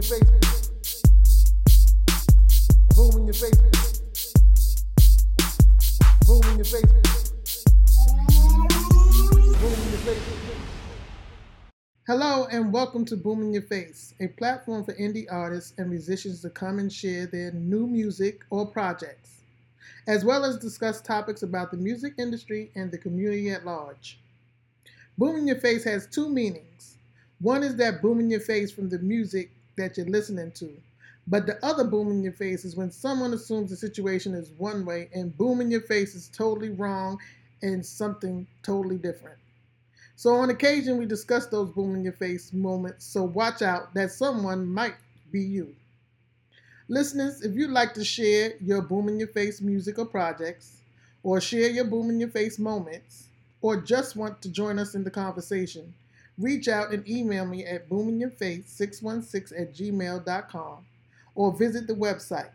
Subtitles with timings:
[0.00, 0.72] your face.
[2.96, 4.02] Boom in your face.
[6.26, 7.64] Boom in your face.
[9.60, 10.22] Boom in your face.
[12.06, 16.40] Hello and welcome to Boom in Your Face, a platform for indie artists and musicians
[16.40, 19.42] to come and share their new music or projects,
[20.06, 24.18] as well as discuss topics about the music industry and the community at large.
[25.18, 26.96] Boom in Your Face has two meanings.
[27.40, 30.70] One is that boom in your face from the music that you're listening to.
[31.26, 34.84] But the other boom in your face is when someone assumes the situation is one
[34.84, 37.18] way and boom in your face is totally wrong
[37.62, 39.38] and something totally different.
[40.16, 44.12] So on occasion we discuss those boom in your face moments, so watch out that
[44.12, 44.96] someone might
[45.32, 45.74] be you.
[46.88, 50.80] Listeners, if you'd like to share your boom in your face music or projects,
[51.22, 53.28] or share your boom in your face moments,
[53.62, 55.94] or just want to join us in the conversation,
[56.40, 60.86] reach out and email me at boomingyourface616 at gmail.com
[61.34, 62.50] or visit the website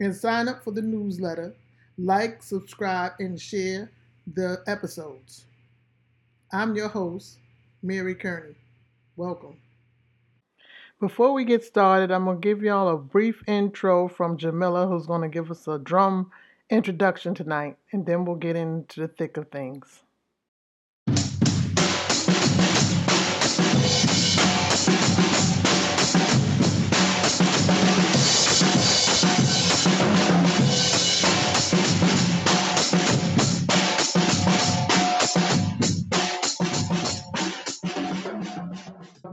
[0.00, 1.54] and sign up for the newsletter,
[1.98, 3.90] like, subscribe, and share
[4.34, 5.44] the episodes.
[6.52, 7.38] I'm your host,
[7.82, 8.54] Mary Kearney.
[9.16, 9.56] Welcome.
[11.00, 15.06] Before we get started, I'm going to give y'all a brief intro from Jamila, who's
[15.06, 16.30] going to give us a drum
[16.70, 20.02] introduction tonight, and then we'll get into the thick of things.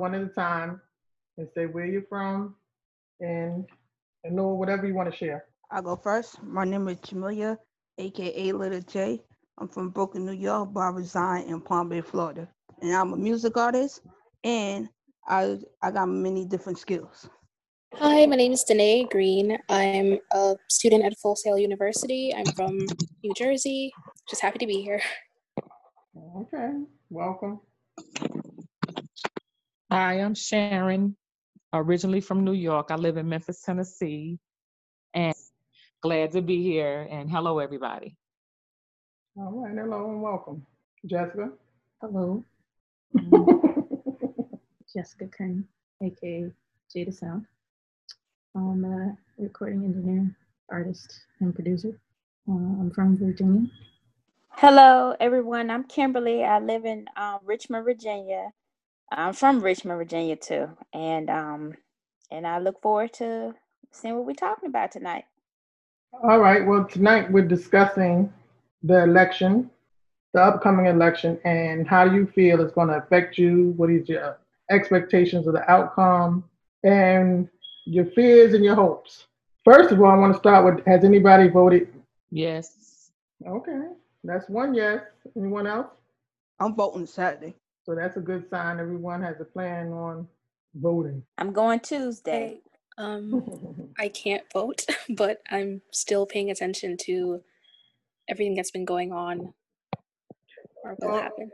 [0.03, 0.81] One at a time
[1.37, 2.55] and say where you're from
[3.21, 3.65] and,
[4.25, 5.45] and know whatever you want to share.
[5.71, 6.43] I'll go first.
[6.43, 7.57] My name is Jamelia,
[7.97, 9.21] aka Little J.
[9.57, 12.49] I'm from Brooklyn, New York, but I reside in Palm Bay, Florida.
[12.81, 14.01] And I'm a music artist
[14.43, 14.89] and
[15.25, 17.29] I I got many different skills.
[17.93, 19.57] Hi, my name is Danae Green.
[19.69, 22.33] I'm a student at Full Sail University.
[22.35, 22.77] I'm from
[23.23, 23.93] New Jersey.
[24.29, 25.01] Just happy to be here.
[26.35, 26.71] Okay,
[27.09, 27.61] welcome.
[29.93, 31.15] Hi, I'm Sharon,
[31.71, 32.87] originally from New York.
[32.89, 34.39] I live in Memphis, Tennessee,
[35.13, 35.35] and
[36.01, 37.07] glad to be here.
[37.11, 38.17] And hello, everybody.
[39.37, 40.65] All right, hello and welcome.
[41.05, 41.51] Jessica?
[42.01, 42.43] Hello,
[44.95, 45.61] Jessica Kearney,
[46.01, 46.51] aka
[46.89, 47.45] Jada Sound.
[48.55, 50.35] I'm a recording engineer,
[50.71, 51.99] artist, and producer.
[52.49, 53.69] Uh, I'm from Virginia.
[54.49, 55.69] Hello, everyone.
[55.69, 56.43] I'm Kimberly.
[56.43, 58.53] I live in um, Richmond, Virginia.
[59.11, 61.73] I'm from Richmond, Virginia too, and um,
[62.31, 63.53] and I look forward to
[63.91, 65.25] seeing what we're talking about tonight.
[66.23, 68.31] All right, well, tonight we're discussing
[68.83, 69.69] the election,
[70.33, 73.73] the upcoming election, and how do you feel it's going to affect you?
[73.77, 74.37] What is your
[74.69, 76.43] expectations of the outcome
[76.83, 77.47] and
[77.85, 79.25] your fears and your hopes?
[79.65, 81.93] First of all, I want to start with Has anybody voted?
[82.31, 83.11] Yes.
[83.45, 83.81] Okay,
[84.23, 85.01] that's one yes.
[85.37, 85.87] Anyone else?
[86.59, 87.55] I'm voting Saturday.
[87.83, 88.79] So that's a good sign.
[88.79, 90.27] Everyone has a plan on
[90.75, 91.23] voting.
[91.37, 92.61] I'm going Tuesday.
[92.97, 97.41] Um, I can't vote, but I'm still paying attention to
[98.29, 99.53] everything that's been going on
[100.83, 101.51] or will Well, happen.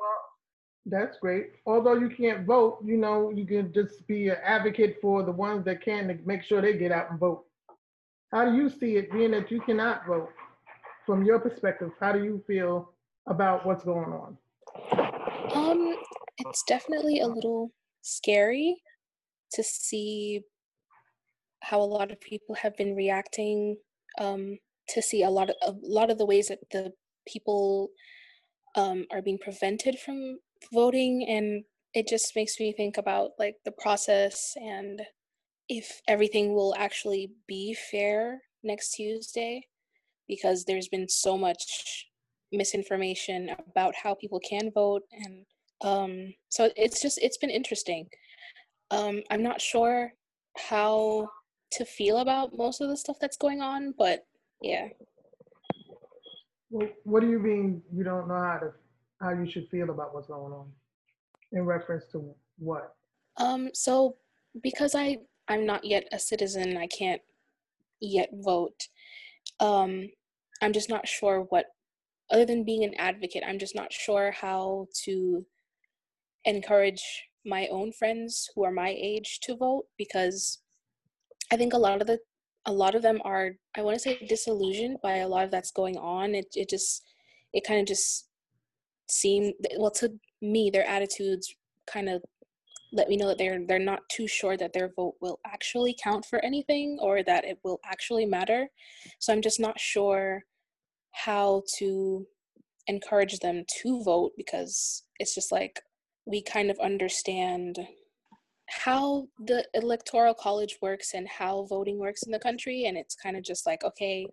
[0.86, 1.52] That's great.
[1.66, 5.66] Although you can't vote, you know, you can just be an advocate for the ones
[5.66, 7.46] that can to make sure they get out and vote.
[8.32, 10.30] How do you see it being that you cannot vote?
[11.06, 12.92] From your perspective, how do you feel
[13.28, 14.38] about what's going on?
[15.54, 15.96] Um,
[16.40, 18.82] it's definitely a little scary
[19.54, 20.42] to see
[21.62, 23.78] how a lot of people have been reacting.
[24.20, 24.58] Um,
[24.90, 26.92] to see a lot of a lot of the ways that the
[27.28, 27.90] people
[28.76, 30.40] um, are being prevented from
[30.74, 31.64] voting, and
[31.94, 35.02] it just makes me think about like the process and
[35.68, 39.68] if everything will actually be fair next Tuesday,
[40.28, 42.08] because there's been so much
[42.52, 45.46] misinformation about how people can vote and
[45.82, 48.08] um so it's just it's been interesting
[48.92, 50.12] um i'm not sure
[50.58, 51.28] how
[51.72, 54.26] to feel about most of the stuff that's going on but
[54.62, 54.88] yeah
[56.70, 58.72] Well, what do you mean you don't know how to,
[59.22, 60.68] how you should feel about what's going on?
[61.52, 62.94] In reference to what?
[63.38, 64.16] um so
[64.62, 65.18] because i
[65.48, 67.22] i'm not yet a citizen i can't
[68.02, 68.88] yet vote
[69.60, 70.10] um
[70.62, 71.68] i'm just not sure what
[72.32, 75.46] other than being an advocate i'm just not sure how to
[76.46, 77.04] encourage
[77.46, 80.60] my own friends who are my age to vote because
[81.52, 82.20] I think a lot of the
[82.66, 85.72] a lot of them are I want to say disillusioned by a lot of that's
[85.72, 86.36] going on.
[86.36, 87.04] It it just
[87.54, 88.28] it kind of just
[89.10, 91.56] seemed well to me their attitudes
[91.88, 92.22] kind of
[92.92, 96.26] let me know that they're they're not too sure that their vote will actually count
[96.26, 98.68] for anything or that it will actually matter.
[99.20, 100.44] So I'm just not sure
[101.12, 102.26] how to
[102.88, 105.80] encourage them to vote because it's just like
[106.30, 107.80] we kind of understand
[108.70, 113.36] how the electoral college works and how voting works in the country and it's kind
[113.36, 114.28] of just like okay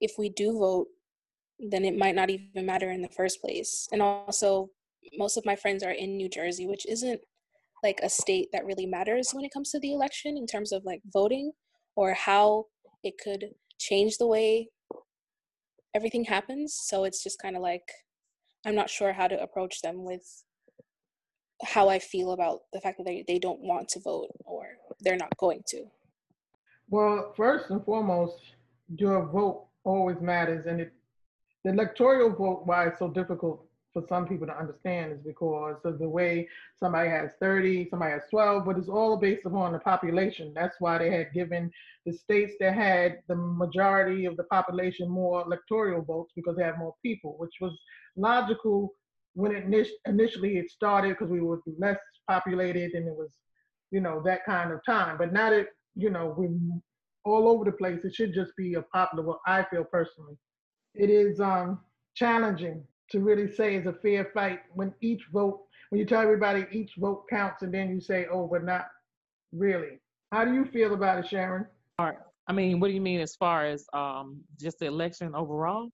[0.00, 0.86] if we do vote
[1.58, 3.86] then it might not even matter in the first place.
[3.92, 4.70] And also
[5.16, 7.20] most of my friends are in new jersey which isn't
[7.82, 10.84] like a state that really matters when it comes to the election in terms of
[10.84, 11.50] like voting
[11.96, 12.66] or how
[13.02, 13.50] it could
[13.80, 14.68] change the way
[15.94, 16.78] everything happens.
[16.84, 17.82] So it's just kind of like
[18.64, 20.44] i'm not sure how to approach them with
[21.62, 24.66] how I feel about the fact that they, they don't want to vote or
[25.00, 25.84] they're not going to.
[26.90, 28.36] Well, first and foremost,
[28.96, 30.92] your vote always matters, and it,
[31.64, 35.98] the electoral vote, why it's so difficult for some people to understand, is because of
[35.98, 36.48] the way
[36.78, 40.52] somebody has 30, somebody has 12, but it's all based upon the population.
[40.54, 41.70] That's why they had given
[42.04, 46.78] the states that had the majority of the population more electoral votes because they have
[46.78, 47.78] more people, which was
[48.16, 48.92] logical
[49.34, 51.98] when it initially it started because we were less
[52.28, 53.32] populated and it was,
[53.90, 55.16] you know, that kind of time.
[55.18, 56.50] But now that you know we're
[57.24, 59.24] all over the place, it should just be a popular.
[59.24, 60.36] What I feel personally,
[60.94, 61.80] it is um,
[62.14, 66.66] challenging to really say it's a fair fight when each vote, when you tell everybody
[66.72, 68.86] each vote counts, and then you say, oh, but not
[69.52, 70.00] really.
[70.32, 71.66] How do you feel about it, Sharon?
[71.98, 72.18] All right.
[72.48, 75.90] I mean, what do you mean as far as um, just the election overall?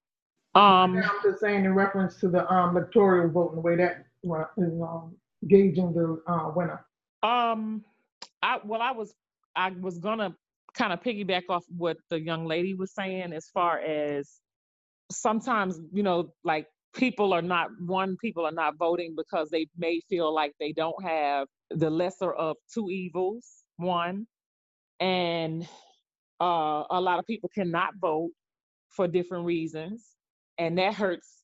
[0.55, 4.07] Um, I'm just saying in reference to the um, electoral vote and the way that
[4.59, 5.17] is um,
[5.49, 6.85] gauging the uh, winner.
[7.23, 7.85] Um,
[8.43, 9.15] I well, I was
[9.57, 10.35] I was gonna
[10.75, 14.31] kind of piggyback off what the young lady was saying as far as
[15.11, 20.01] sometimes you know like people are not one people are not voting because they may
[20.09, 23.47] feel like they don't have the lesser of two evils
[23.77, 24.27] one
[25.01, 25.69] and
[26.41, 28.31] uh, a lot of people cannot vote
[28.91, 30.05] for different reasons
[30.59, 31.39] and that hurts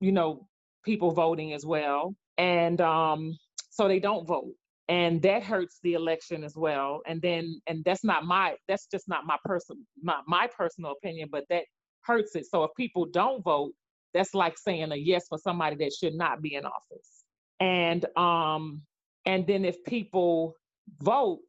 [0.00, 0.46] you know
[0.84, 3.36] people voting as well and um
[3.70, 4.52] so they don't vote
[4.88, 9.08] and that hurts the election as well and then and that's not my that's just
[9.08, 11.64] not my person my, my personal opinion but that
[12.02, 13.72] hurts it so if people don't vote
[14.14, 17.24] that's like saying a yes for somebody that should not be in office
[17.60, 18.82] and um
[19.26, 20.54] and then if people
[21.00, 21.40] vote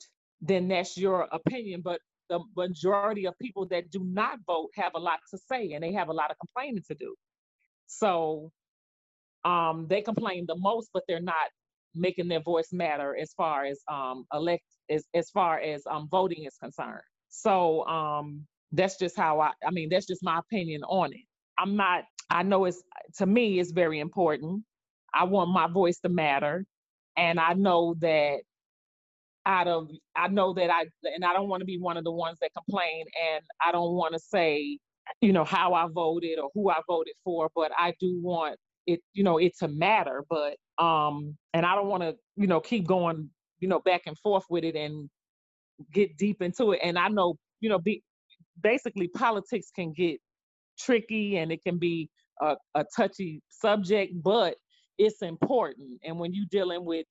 [0.41, 4.99] then that's your opinion but the majority of people that do not vote have a
[4.99, 7.15] lot to say and they have a lot of complaining to do.
[7.87, 8.51] So
[9.45, 11.35] um, they complain the most, but they're not
[11.95, 16.45] making their voice matter as far as um, elect as, as far as um, voting
[16.45, 17.01] is concerned.
[17.29, 19.51] So um, that's just how I.
[19.65, 21.25] I mean, that's just my opinion on it.
[21.57, 22.03] I'm not.
[22.29, 22.81] I know it's
[23.17, 24.63] to me it's very important.
[25.13, 26.65] I want my voice to matter,
[27.15, 28.39] and I know that
[29.47, 32.11] out of I know that I and I don't want to be one of the
[32.11, 34.77] ones that complain and I don't want to say
[35.21, 38.99] you know how I voted or who I voted for but I do want it
[39.13, 42.85] you know it to matter but um and I don't want to you know keep
[42.85, 43.29] going
[43.59, 45.09] you know back and forth with it and
[45.93, 46.79] get deep into it.
[46.83, 48.03] And I know you know be
[48.61, 50.19] basically politics can get
[50.77, 52.09] tricky and it can be
[52.41, 54.55] a, a touchy subject but
[54.97, 55.99] it's important.
[56.03, 57.05] And when you're dealing with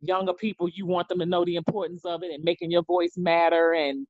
[0.00, 3.12] younger people, you want them to know the importance of it and making your voice
[3.16, 4.06] matter and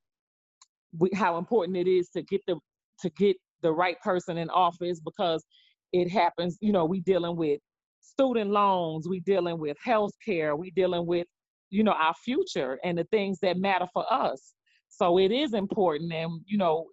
[0.98, 2.56] we, how important it is to get the
[3.00, 5.44] to get the right person in office because
[5.92, 6.58] it happens.
[6.60, 7.60] You know, we dealing with
[8.00, 11.26] student loans, we dealing with health care, we dealing with
[11.70, 14.54] you know our future and the things that matter for us.
[14.88, 16.86] So it is important, and you know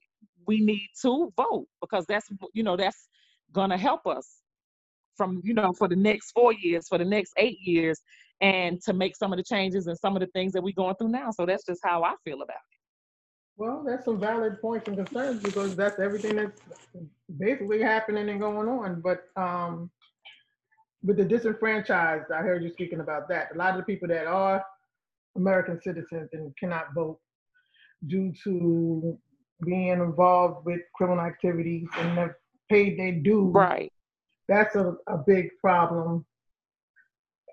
[0.45, 3.07] we need to vote because that's you know that's
[3.51, 4.37] gonna help us
[5.15, 7.99] from you know for the next four years, for the next eight years,
[8.41, 10.95] and to make some of the changes and some of the things that we're going
[10.95, 11.31] through now.
[11.31, 12.77] So that's just how I feel about it.
[13.57, 16.61] Well, that's some valid points and concerns because that's everything that's
[17.39, 19.01] basically happening and going on.
[19.01, 19.89] But um,
[21.03, 23.55] with the disenfranchised, I heard you speaking about that.
[23.55, 24.63] A lot of the people that are
[25.35, 27.19] American citizens and cannot vote
[28.05, 29.17] due to
[29.65, 32.35] being involved with criminal activities and have
[32.69, 33.53] paid their dues.
[33.55, 33.91] Right.
[34.47, 36.25] That's a, a big problem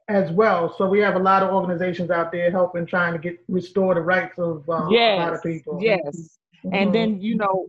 [0.09, 0.75] as well.
[0.77, 4.03] So we have a lot of organizations out there helping trying to get restore the
[4.03, 5.79] rights of um, yes, a lot of people.
[5.81, 6.39] Yes.
[6.65, 6.75] Mm-hmm.
[6.75, 7.67] And then you know,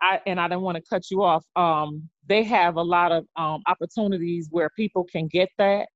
[0.00, 1.44] I and I don't want to cut you off.
[1.54, 5.88] Um, they have a lot of um, opportunities where people can get that.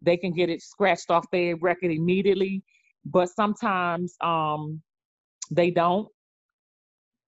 [0.00, 2.62] They can get it scratched off their record immediately,
[3.04, 4.80] but sometimes um,
[5.50, 6.08] they don't,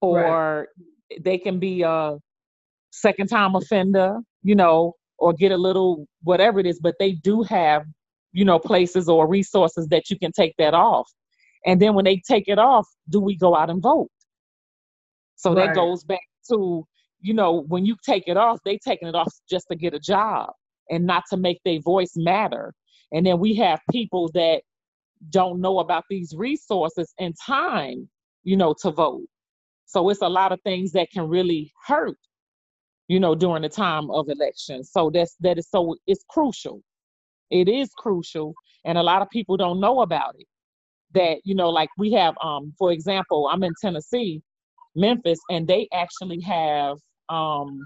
[0.01, 0.69] or
[1.11, 1.23] right.
[1.23, 2.17] they can be a
[2.93, 4.19] second time offender.
[4.43, 7.85] You know, or get a little whatever it is, but they do have
[8.33, 11.11] you know, places or resources that you can take that off.
[11.67, 14.11] And then when they take it off, do we go out and vote?
[15.37, 15.67] So Right.
[15.67, 16.87] that goes back to,
[17.21, 20.01] you know, when you take it off, they taking it off just to get a
[20.01, 20.51] job
[20.91, 22.75] and not to make their voice matter.
[23.13, 24.63] And then we have people that
[25.31, 28.09] don't know about these resources and time,
[28.45, 29.27] you know, to vote.
[29.87, 32.19] So it's a lot of things that can really hurt,
[33.11, 34.91] you know, during the time of elections.
[34.93, 36.81] So that's that is so it's crucial.
[37.51, 40.47] It is crucial, and a lot of people don't know about it.
[41.15, 44.43] That you know, like we have, um, for example, I'm in Tennessee,
[44.95, 46.99] Memphis, and they actually have
[47.29, 47.81] um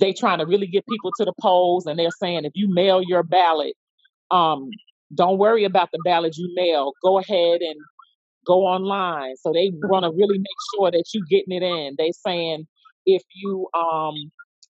[0.00, 3.02] they trying to really get people to the polls and they're saying if you mail
[3.02, 3.74] your ballot
[4.30, 4.68] um
[5.14, 7.76] don't worry about the ballot you mail go ahead and
[8.46, 12.12] go online so they want to really make sure that you getting it in they
[12.12, 12.66] saying
[13.08, 14.14] if you um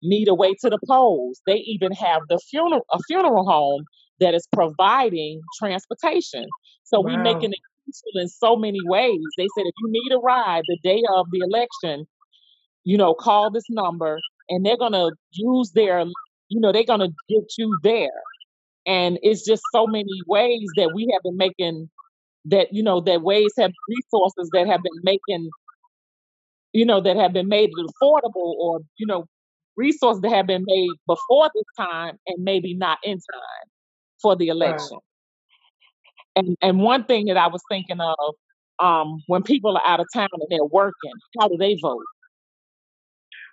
[0.03, 3.85] need a way to the polls they even have the funeral a funeral home
[4.21, 6.47] that is providing transportation
[6.85, 7.23] so we Wow.
[7.23, 10.79] making it useful in so many ways they said if you need a ride the
[10.85, 12.07] day of the election
[12.85, 16.05] you know, call this number and they're gonna use their,
[16.49, 18.23] you know, they're gonna get you there.
[18.87, 21.91] And it's just so many ways that we have been making
[22.47, 25.51] that, you know, that ways have resources that have been making,
[26.73, 29.27] you know, that have been made affordable or, you know,
[29.77, 33.69] resources that have been made before this time and maybe not in time
[34.21, 34.99] for the election.
[36.37, 38.35] And and one thing that I was thinking of,
[38.81, 42.05] um, when people are out of town and they're working, how do they vote?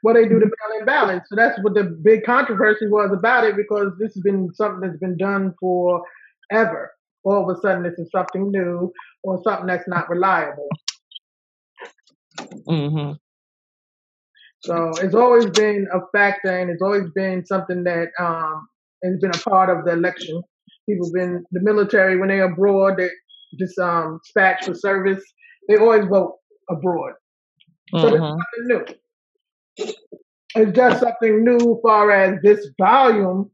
[0.04, 1.24] Well, they do the mail-in ballot.
[1.28, 5.00] So that's what the big controversy was about it because this has been something that's
[5.00, 6.04] been done for
[6.52, 6.92] ever.
[7.24, 8.94] All of a sudden, this is something new
[9.24, 10.68] or something that's not reliable.
[12.68, 13.12] Hmm
[14.62, 18.68] So it's always been a factor, and it's always been something that um,
[19.04, 20.42] has been a part of the election.
[20.90, 23.10] People been the military when they're abroad, they
[23.60, 25.24] just um, dispatch for service.
[25.68, 26.38] They always vote
[26.70, 27.14] abroad.
[27.98, 28.86] So it's hmm something new.
[30.56, 33.52] It's just something new, far as this volume.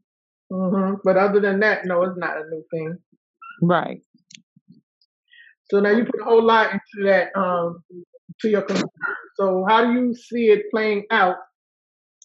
[0.50, 2.98] hmm But other than that, no, it's not a new thing.
[3.62, 4.02] Right.
[5.70, 7.82] So now you put a whole lot into that, um,
[8.42, 8.88] to your concern.
[9.36, 11.36] So how do you see it playing out,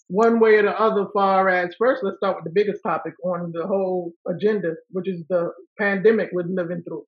[0.08, 1.08] one way or the other?
[1.14, 5.24] Far as first, let's start with the biggest topic on the whole agenda, which is
[5.30, 7.06] the pandemic we're living through.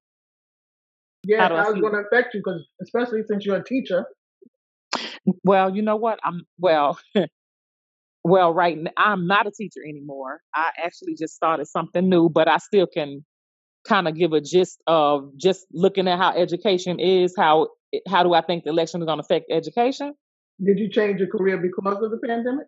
[1.24, 2.42] Yeah, How do I how's it going to affect you?
[2.44, 4.06] Because especially since you're a teacher.
[5.44, 6.20] Well, you know what?
[6.24, 6.98] I'm well.
[8.24, 8.78] well, right.
[8.78, 10.40] now, I'm not a teacher anymore.
[10.56, 13.26] I actually just started something new, but I still can
[13.88, 17.34] kind of give a gist of just looking at how education is.
[17.38, 17.68] How
[18.08, 20.14] how do I think the election is going to affect education?
[20.64, 22.68] Did you change your career because of the pandemic?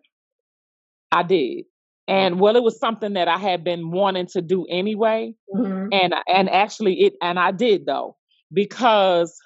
[1.10, 1.64] I did,
[2.08, 6.14] and well, it was something that I had been wanting to do anyway, hmm and
[6.26, 8.16] and actually it and I did though
[8.52, 9.38] because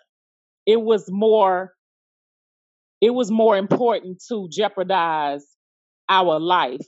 [0.64, 1.72] it was more
[3.00, 5.44] it was more important to jeopardize
[6.08, 6.86] our life.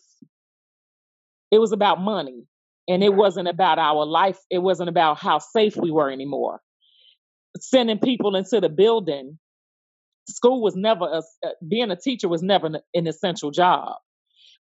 [1.51, 2.47] It was about money
[2.89, 6.61] and it wasn't about our life it wasn't about how safe we were anymore
[7.61, 9.39] sending people into the building.
[10.29, 13.95] School was never a, uh, being a teacher was never an, an essential job.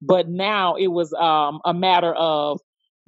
[0.00, 2.60] But now it was um, a matter of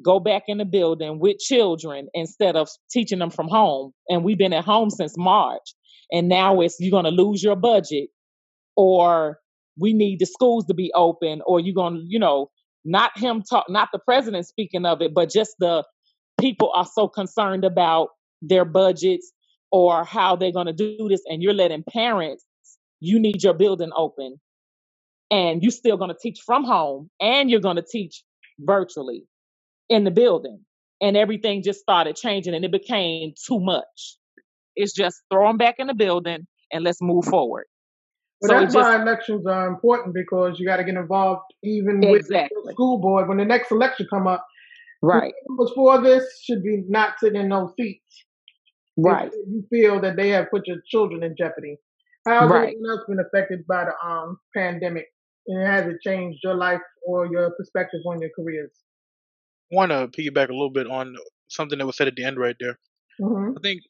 [0.02, 3.92] go back in the building with children instead of teaching them from home.
[4.09, 5.75] And we've been at home since march.
[6.11, 8.09] And now it's you're going to lose your budget
[8.76, 9.38] or
[9.78, 12.50] we need the schools to be open or you're going to you know
[12.85, 15.85] not him talk not the president speaking of it but just the
[16.40, 18.09] people are so concerned about
[18.40, 19.33] their budgets
[19.71, 22.45] or how they're going to do this and you're letting parents
[23.01, 24.37] you need your building open
[25.31, 28.23] and you're still going to teach from home and you're going to teach
[28.61, 29.25] virtually
[29.89, 30.61] in the building
[31.01, 34.17] and everything just started changing and it became too much
[34.77, 37.65] it's just throw them back in the building and let's move forward
[38.41, 42.01] But so that's just why elections are important because you got to get involved even
[42.01, 43.29] with the school board.
[43.29, 44.47] When the next election come up,
[45.03, 48.25] right was for this should be not sitting in those seats.
[48.99, 51.76] If right you feel that they have put your children in jeopardy.
[52.26, 55.07] How has right anyone else been affected by the um pandemic?
[55.47, 58.73] And has it changed your life or your perspective on your careers?
[59.73, 61.17] I want to piggyback a little bit on
[61.49, 62.78] something that was said at the end right there.
[63.19, 63.83] hmm I think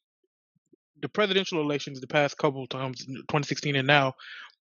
[1.01, 4.15] the presidential elections the past couple of times, 2016 and now,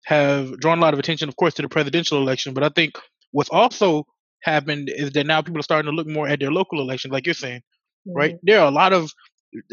[0.06, 2.54] have drawn a lot of attention, of course, to the presidential election.
[2.54, 2.96] But I think
[3.32, 4.06] what's also
[4.44, 7.26] happened is that now people are starting to look more at their local elections, like
[7.26, 7.62] you're saying,
[8.06, 8.36] right?
[8.44, 9.12] There are a lot of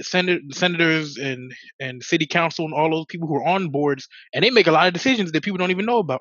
[0.03, 4.45] senat- senators and and city council and all those people who are on boards, and
[4.45, 6.21] they make a lot of decisions that people don't even know about.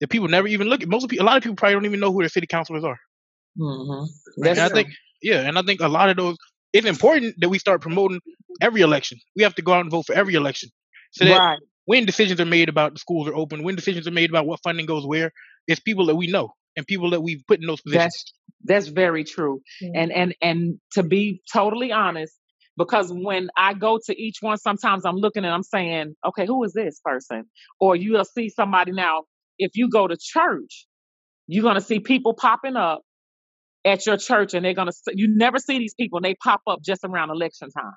[0.00, 0.88] That people never even look at.
[0.88, 2.84] Most of people, a lot of people probably don't even know who their city councilors
[2.84, 2.98] are.
[3.58, 4.04] hmm
[4.38, 4.56] Right?
[4.56, 4.88] And that's I think
[5.22, 6.36] Yeah, and I think a lot of those.
[6.72, 8.20] It's important that we start promoting
[8.60, 9.18] every election.
[9.34, 10.70] We have to go out and vote for every election,
[11.12, 11.58] so that Right.
[11.86, 14.60] when decisions are made about the schools are open, when decisions are made about what
[14.62, 15.32] funding goes where,
[15.66, 18.12] it's people that we know and people that we've put in those positions.
[18.14, 18.32] That's
[18.64, 19.62] that's very true.
[19.94, 22.34] And and and to be totally honest,
[22.76, 26.62] because when I go to each one, sometimes I'm looking and I'm saying, okay, who
[26.64, 27.44] is this person?
[27.80, 29.24] Or you'll see somebody now.
[29.58, 30.86] If you go to church,
[31.46, 33.00] you're gonna see people popping up
[33.84, 36.60] at your church, and they're going to, you never see these people, and they pop
[36.66, 37.92] up just around election time.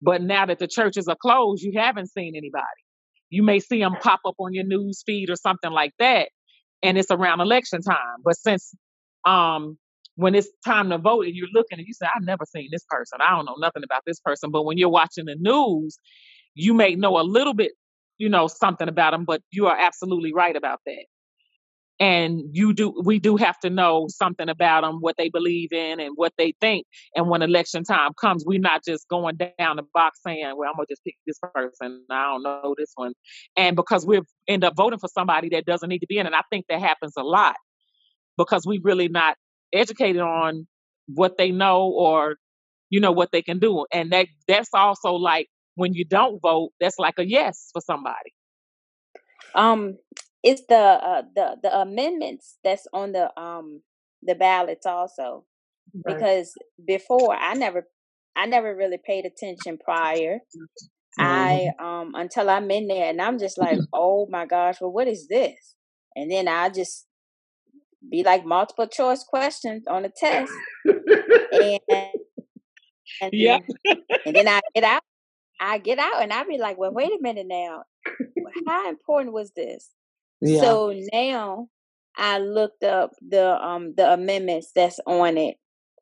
[0.00, 2.64] But now that the churches are closed, you haven't seen anybody.
[3.28, 6.28] You may see them pop up on your news feed or something like that,
[6.82, 8.18] and it's around election time.
[8.24, 8.74] But since
[9.26, 9.78] um
[10.20, 12.84] when it's time to vote and you're looking and you say, I've never seen this
[12.88, 13.18] person.
[13.20, 14.50] I don't know nothing about this person.
[14.50, 15.98] But when you're watching the news,
[16.54, 17.72] you may know a little bit,
[18.18, 21.04] you know, something about them, but you are absolutely right about that.
[22.00, 26.00] And you do, we do have to know something about them, what they believe in
[26.00, 26.86] and what they think.
[27.14, 30.76] And when election time comes, we're not just going down the box saying, well, I'm
[30.76, 32.04] going to just pick this person.
[32.10, 33.12] I don't know this one.
[33.56, 36.26] And because we end up voting for somebody that doesn't need to be in.
[36.26, 37.56] And I think that happens a lot
[38.38, 39.36] because we really not
[39.72, 40.66] educated on
[41.06, 42.36] what they know or
[42.90, 46.70] you know what they can do and that that's also like when you don't vote
[46.80, 48.32] that's like a yes for somebody
[49.54, 49.98] Um,
[50.42, 53.82] it's the uh, the the amendments that's on the um
[54.22, 55.44] the ballots also
[56.04, 56.26] Right.
[56.26, 57.88] because before I never
[58.36, 60.40] I never really paid attention prior.
[61.18, 61.58] Mm-hmm.
[61.58, 65.08] I um until I'm in there and I'm just like, oh my gosh, well what
[65.08, 65.74] is this?
[66.16, 67.06] And then I just
[68.08, 70.52] be like multiple choice questions on a test
[71.52, 71.80] and
[73.22, 73.60] and, Yep.
[74.26, 75.02] and then I get out
[75.60, 77.82] I get out and I be like, well wait a minute now.
[78.66, 79.90] How important was this?
[80.40, 81.68] yeah So now
[82.16, 85.56] I looked up the um the amendments that's on it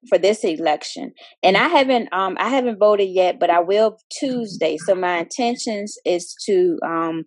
[0.09, 1.13] for this election.
[1.43, 4.77] And I haven't um I haven't voted yet, but I will Tuesday.
[4.79, 7.25] So my intentions is to um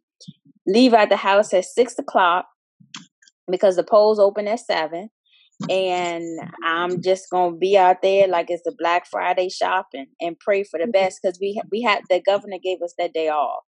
[0.66, 2.46] leave out the house at six o'clock
[3.50, 5.10] because the polls open at seven.
[5.70, 6.24] And
[6.66, 10.78] I'm just gonna be out there like it's the Black Friday shopping and pray for
[10.78, 10.92] the mm-hmm.
[10.92, 13.64] best because we ha- we had the governor gave us that day off.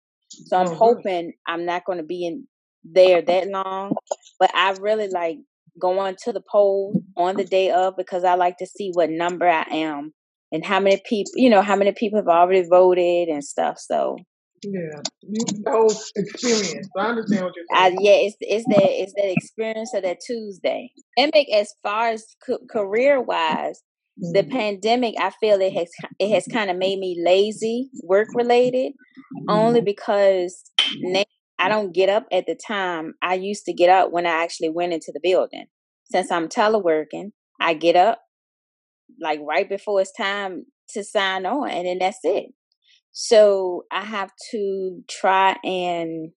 [0.46, 2.46] So I'm Oh, hoping I'm not to be in
[2.84, 3.94] there that long,
[4.38, 5.38] but I really like
[5.78, 9.48] going to the poll on the day of because I like to see what number
[9.48, 10.12] I am
[10.50, 13.78] and how many people, you know, how many people have already voted and stuff.
[13.78, 14.18] So
[14.64, 16.88] Yeah, you, the whole experience.
[16.96, 17.98] I understand what you're saying.
[18.00, 20.92] yeah, it's it's that it's that experience of that Tuesday.
[21.18, 23.82] Pandemic, as far as c- career wise,
[24.20, 24.50] the Mhm.
[24.50, 28.92] pandemic, I feel it has it has kind of made me lazy, work related,
[29.48, 29.84] only Mhm.
[29.86, 30.62] because
[31.02, 31.24] now
[31.58, 34.70] I don't get up at the time I used to get up when I actually
[34.70, 35.66] went into the building.
[36.04, 38.22] Since I'm teleworking, I get up
[39.20, 42.46] like right before it's time to sign on, and then that's it.
[43.12, 46.32] So I have to try and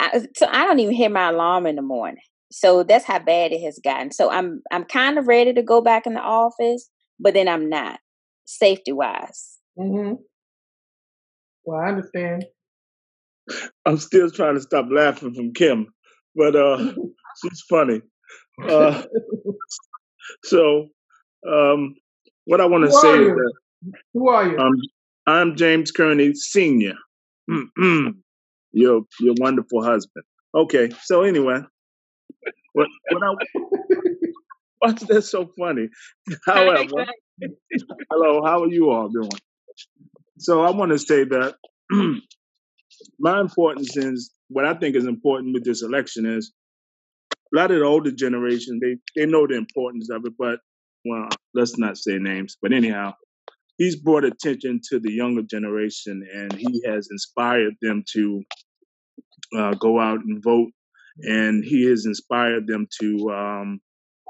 [0.00, 2.22] I, so I don't even hear my alarm in the morning.
[2.50, 4.10] So that's how bad it has gotten.
[4.10, 6.88] So I'm I'm kind of ready to go back in the office,
[7.20, 8.00] but then I'm not
[8.46, 9.58] safety wise.
[9.78, 10.14] Mm-hmm.
[11.64, 12.46] Well, I understand.
[13.84, 15.92] I'm still trying to stop laughing from Kim,
[16.34, 16.78] but uh,
[17.42, 18.00] she's funny.
[18.66, 19.02] Uh,
[20.44, 20.88] so,
[21.46, 21.94] um,
[22.46, 23.52] what I want to say is that
[24.14, 24.58] Who are you?
[24.58, 24.80] um,
[25.28, 26.94] I'm James Kearney Senior,
[27.50, 28.14] Mm-mm.
[28.72, 30.24] your your wonderful husband.
[30.54, 31.60] Okay, so anyway,
[32.72, 33.60] what what I
[34.78, 35.90] what's that so funny?
[36.46, 37.04] However,
[38.10, 39.28] hello, how are you all doing?
[40.38, 41.56] So I want to say that
[43.18, 46.54] my importance is what I think is important with this election is
[47.52, 50.60] a lot of the older generation they they know the importance of it, but
[51.04, 52.56] well, let's not say names.
[52.62, 53.12] But anyhow,
[53.78, 58.42] he's brought attention to the younger generation, and he has inspired them to
[59.56, 60.70] uh, go out and vote,
[61.20, 63.80] and he has inspired them to um,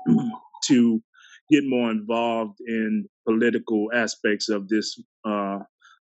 [0.66, 1.02] to
[1.50, 5.58] get more involved in political aspects of this uh,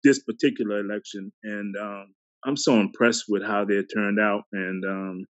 [0.03, 2.13] this particular election, and um,
[2.45, 5.25] I'm so impressed with how they turned out, and um,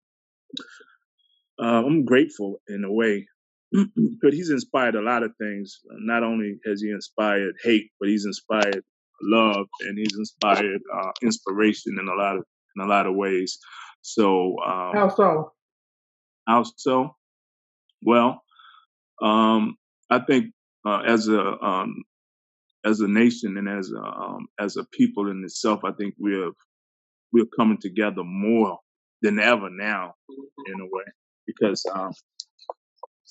[1.62, 3.26] uh, I'm grateful in a way.
[3.72, 5.80] But he's inspired a lot of things.
[5.90, 8.82] Not only has he inspired hate, but he's inspired
[9.22, 12.44] love, and he's inspired uh, inspiration in a lot of
[12.76, 13.58] in a lot of ways.
[14.02, 15.52] So, um, How so?
[16.46, 17.16] how so?
[18.02, 18.42] Well,
[19.20, 19.76] um,
[20.08, 20.52] I think
[20.86, 22.04] uh, as a um,
[22.84, 26.52] as a nation and as a um, as a people in itself, I think we're
[27.32, 28.78] we're coming together more
[29.20, 30.14] than ever now,
[30.66, 31.04] in a way,
[31.46, 32.12] because um,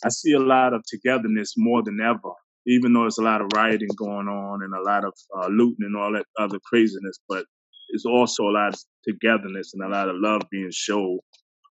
[0.04, 2.34] I see a lot of togetherness more than ever
[2.68, 5.86] even though there's a lot of rioting going on and a lot of uh, looting
[5.86, 7.46] and all that other craziness, but
[7.90, 11.20] it's also a lot of togetherness and a lot of love being shown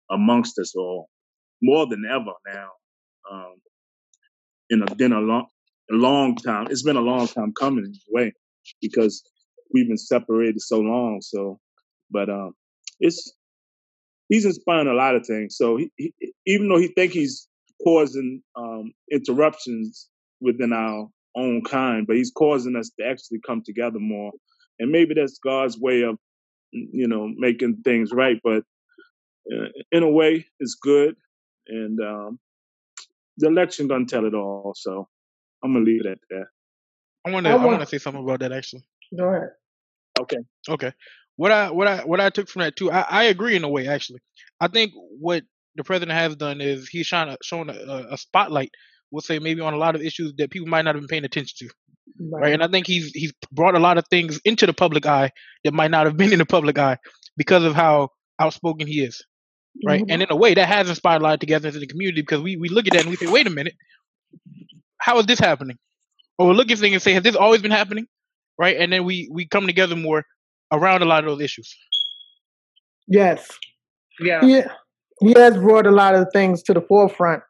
[0.10, 1.10] amongst us all
[1.62, 2.70] more than ever now.
[3.30, 3.56] Um,
[4.70, 5.48] in a been a long,
[5.92, 6.68] a long time.
[6.70, 8.34] It's been a long time coming way
[8.82, 9.22] because
[9.74, 11.20] we've been separated so long.
[11.22, 11.60] So,
[12.10, 12.54] but um,
[13.00, 13.34] it's
[14.30, 15.58] he's inspiring a lot of things.
[15.58, 16.14] So he, he,
[16.48, 17.48] even though he think he's
[17.84, 20.08] causing um, interruptions
[20.42, 24.32] within our own kind, but he's causing us to actually come together more.
[24.80, 26.18] And maybe that's God's way of,
[26.72, 28.40] you know, making things right.
[28.44, 28.64] But
[29.52, 31.16] uh, in a way, it's good.
[31.68, 32.40] And um,
[33.38, 34.74] the election doesn't tell it all.
[34.76, 35.08] So
[35.64, 36.46] I'm gonna leave it at that.
[37.26, 37.52] I want to.
[37.52, 38.84] I want to say something about that actually.
[39.18, 39.50] Go ahead.
[40.20, 40.38] Okay.
[40.70, 40.94] Okay.
[41.38, 43.70] What I what I what I took from that too, I, I agree in a
[43.70, 44.20] way actually.
[44.60, 45.44] I think what
[45.76, 48.72] the president has done is he's trying to showing a, a spotlight,
[49.12, 51.26] we'll say maybe on a lot of issues that people might not have been paying
[51.26, 51.74] attention to.
[52.20, 52.42] Right.
[52.44, 52.54] right.
[52.54, 55.32] And I think he's he's brought a lot of things into the public eye
[55.64, 56.98] that might not have been in the public eye
[57.36, 58.10] because of how
[58.40, 59.24] outspoken he is.
[59.86, 60.02] Right.
[60.02, 60.12] Mm-hmm.
[60.12, 62.42] And in a way that has inspired a lot of togetherness in the community because
[62.42, 63.74] we, we look at that and we say, wait a minute,
[65.00, 65.78] how is this happening?
[66.38, 68.08] Or we look at things and say, has this always been happening?
[68.58, 68.78] Right.
[68.78, 70.24] And then we we come together more
[70.72, 71.76] around a lot of those issues.
[73.08, 73.50] Yes.
[74.20, 74.42] Yeah.
[74.46, 74.64] He,
[75.22, 77.42] he has brought a lot of things to the forefront.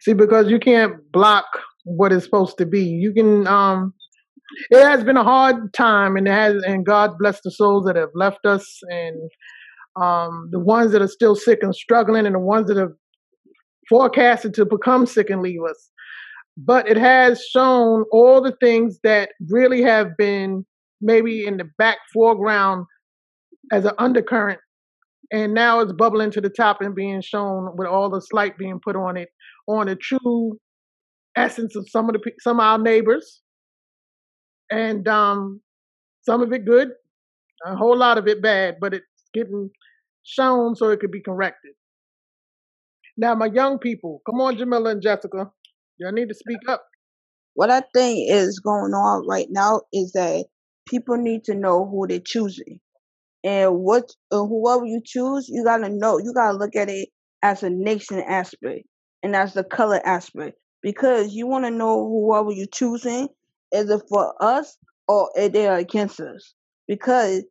[0.00, 1.46] See, because you can't block
[1.84, 2.82] what is supposed to be.
[2.82, 3.94] You can um
[4.70, 7.96] it has been a hard time and it has and God bless the souls that
[7.96, 9.16] have left us and
[10.00, 12.92] um the ones that are still sick and struggling and the ones that have
[13.88, 15.90] forecasted to become sick and leave us.
[16.56, 20.66] But it has shown all the things that really have been
[21.00, 22.86] maybe in the back foreground
[23.72, 24.60] as an undercurrent
[25.30, 28.80] and now it's bubbling to the top and being shown with all the slight being
[28.82, 29.28] put on it
[29.66, 30.58] on the true
[31.36, 33.42] essence of some of the some of our neighbors.
[34.70, 35.60] And um
[36.22, 36.88] some of it good
[37.64, 39.70] a whole lot of it bad but it's getting
[40.22, 41.72] shown so it could be corrected.
[43.16, 45.50] Now my young people come on jamila and jessica.
[45.98, 46.84] Y'all need to speak up.
[47.54, 50.46] What i think is going on right now is that
[50.88, 52.80] people need to know who they're choosing.
[53.44, 56.18] And what uh, whoever you choose, you gotta know.
[56.18, 57.08] You gotta look at it
[57.42, 58.84] as a nation aspect
[59.22, 63.28] and as the color aspect because you want to know whoever you're choosing
[63.72, 66.54] is it for us or are they are against us?
[66.88, 67.44] Because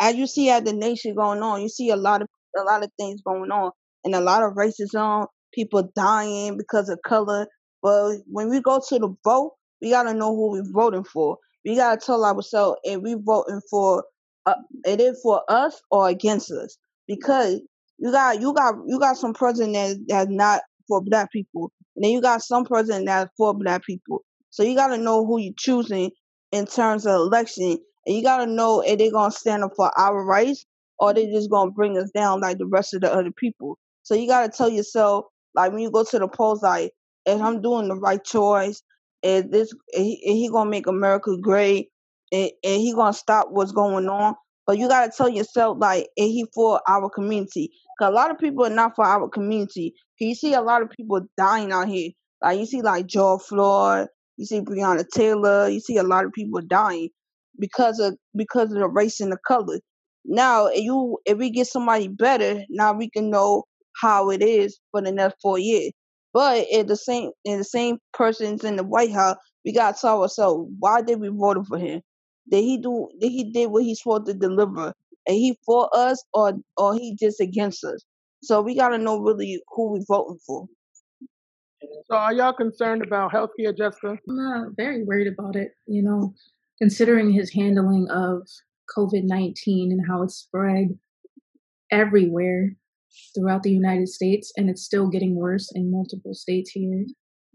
[0.00, 2.28] as you see at the nation going on, you see a lot of
[2.58, 3.70] a lot of things going on
[4.04, 7.46] and a lot of racism, people dying because of color.
[7.82, 9.52] But when we go to the vote,
[9.82, 14.04] we gotta know who we're voting for we gotta tell ourselves if we're voting for
[14.50, 16.76] uh, it is for us or against us?
[17.06, 17.60] Because
[17.98, 22.04] you got you got you got some president that, that's not for black people and
[22.04, 24.24] then you got some president that's for black people.
[24.50, 26.10] So you gotta know who you're choosing
[26.52, 30.24] in terms of election and you gotta know if they're gonna stand up for our
[30.24, 30.64] rights
[30.98, 33.78] or they just gonna bring us down like the rest of the other people.
[34.02, 36.92] So you gotta tell yourself like when you go to the polls like
[37.26, 38.82] if i'm doing the right choice
[39.22, 41.88] and this and he, and he gonna make America great,
[42.32, 44.34] and, and he gonna stop what's going on.
[44.66, 47.70] But you gotta tell yourself like, and he for our community.
[47.98, 49.94] Cause a lot of people are not for our community.
[50.18, 52.10] You see a lot of people dying out here.
[52.42, 56.32] Like you see like George Floyd, you see Breonna Taylor, you see a lot of
[56.32, 57.10] people dying
[57.58, 59.78] because of because of the race and the color.
[60.24, 63.64] Now, if you if we get somebody better, now we can know
[64.00, 65.92] how it is for the next four years.
[66.32, 70.22] But in the same in the same persons in the White House, we gotta tell
[70.22, 72.02] ourselves why did we vote for him?
[72.50, 74.92] Did he do did he did what he's supposed to deliver?
[75.26, 78.04] And he for us or or he just against us?
[78.42, 80.66] So we gotta know really who we voting for.
[82.06, 84.18] So are y'all concerned about healthcare, Jessica?
[84.28, 86.34] I'm uh, very worried about it, you know,
[86.78, 88.48] considering his handling of
[88.96, 90.98] COVID 19 and how it spread
[91.90, 92.74] everywhere
[93.34, 97.06] throughout the United States, and it's still getting worse in multiple states here.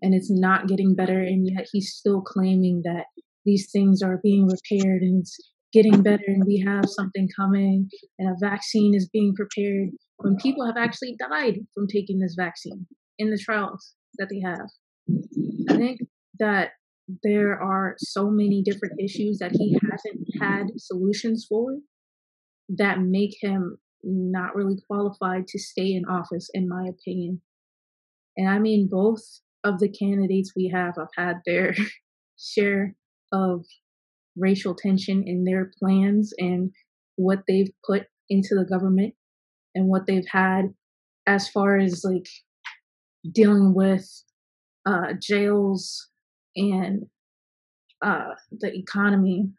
[0.01, 3.05] And it's not getting better, and yet he's still claiming that
[3.45, 5.38] these things are being repaired and it's
[5.73, 10.65] getting better, and we have something coming, and a vaccine is being prepared when people
[10.65, 12.88] have actually died from taking this vaccine
[13.19, 14.69] in the trials that they have.
[15.69, 15.99] I think
[16.39, 16.71] that
[17.23, 21.77] there are so many different issues that he hasn't had solutions for
[22.69, 27.41] that make him not really qualified to stay in office, in my opinion.
[28.38, 29.21] And I mean, both
[29.63, 31.75] of the candidates we have have had their
[32.39, 32.95] share
[33.32, 33.66] of
[34.38, 36.72] racial tension in their plans and
[37.16, 39.14] what they've put into the government
[39.74, 40.74] and what they've had
[41.28, 42.28] as far as like
[43.34, 44.08] dealing with
[44.86, 46.10] uh, jails
[46.56, 47.06] and
[48.04, 49.50] uh, the economy.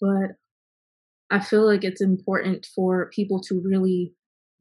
[0.00, 0.36] But
[1.30, 4.14] I feel like it's important for people to really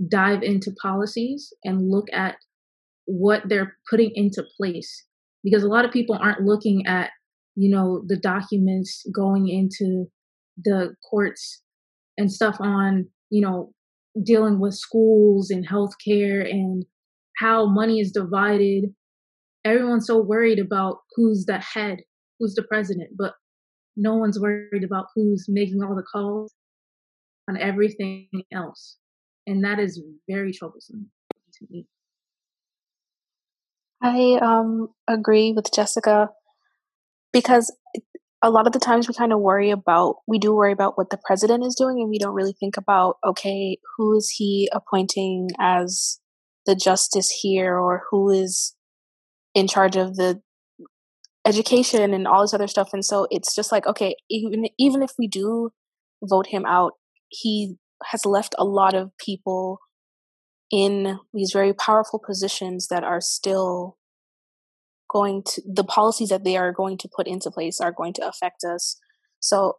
[0.10, 2.36] dive into policies and look at
[3.06, 5.06] what they're putting into place
[5.44, 7.12] because a lot of people aren't looking at
[7.56, 10.06] you know the documents going into
[10.64, 11.62] the courts
[12.18, 13.72] and stuff on you know
[14.24, 16.86] dealing with schools and healthcare and
[17.38, 18.86] how money is divided.
[19.66, 22.00] Everyone's so worried about who's the head
[22.40, 23.34] who's the president but
[23.98, 26.54] no one's worried about who's making all the calls
[27.50, 28.98] on everything else.
[29.48, 31.10] And that is very troublesome
[31.54, 31.88] to me.
[34.02, 36.30] I um agree with Jessica
[37.36, 37.70] because
[38.42, 41.10] a lot of the times we kind of worry about we do worry about what
[41.10, 45.50] the president is doing and we don't really think about okay who is he appointing
[45.60, 46.20] as
[46.66, 48.74] the justice here or who is
[49.54, 50.42] in charge of the
[51.46, 52.90] education and all this other stuff.
[52.92, 55.72] And so it's just like okay even even if we do
[56.24, 56.94] vote him out
[57.28, 59.80] he has left a lot of people
[60.72, 63.98] in these very powerful positions that are still
[65.16, 68.28] going to the policies that they are going to put into place are going to
[68.28, 69.00] affect us.
[69.40, 69.76] So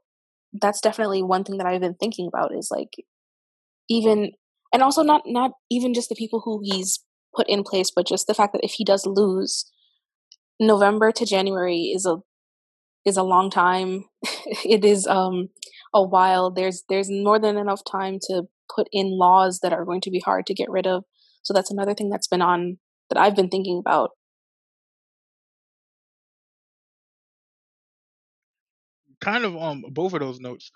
[0.62, 2.92] that's definitely one thing that i've been thinking about is like
[3.90, 4.30] even
[4.72, 7.00] and also not not even just the people who he's
[7.34, 9.70] put in place but just the fact that if he does lose
[10.58, 12.16] november to january is a
[13.06, 14.04] is a long time.
[14.64, 15.48] It is um
[15.94, 16.50] a while.
[16.50, 18.42] There's there's more than enough time to
[18.74, 21.04] put in laws that are going to be hard to get rid of.
[21.42, 24.10] So that's another thing that's been on that i've been thinking about
[29.20, 30.70] kind of um both of those notes.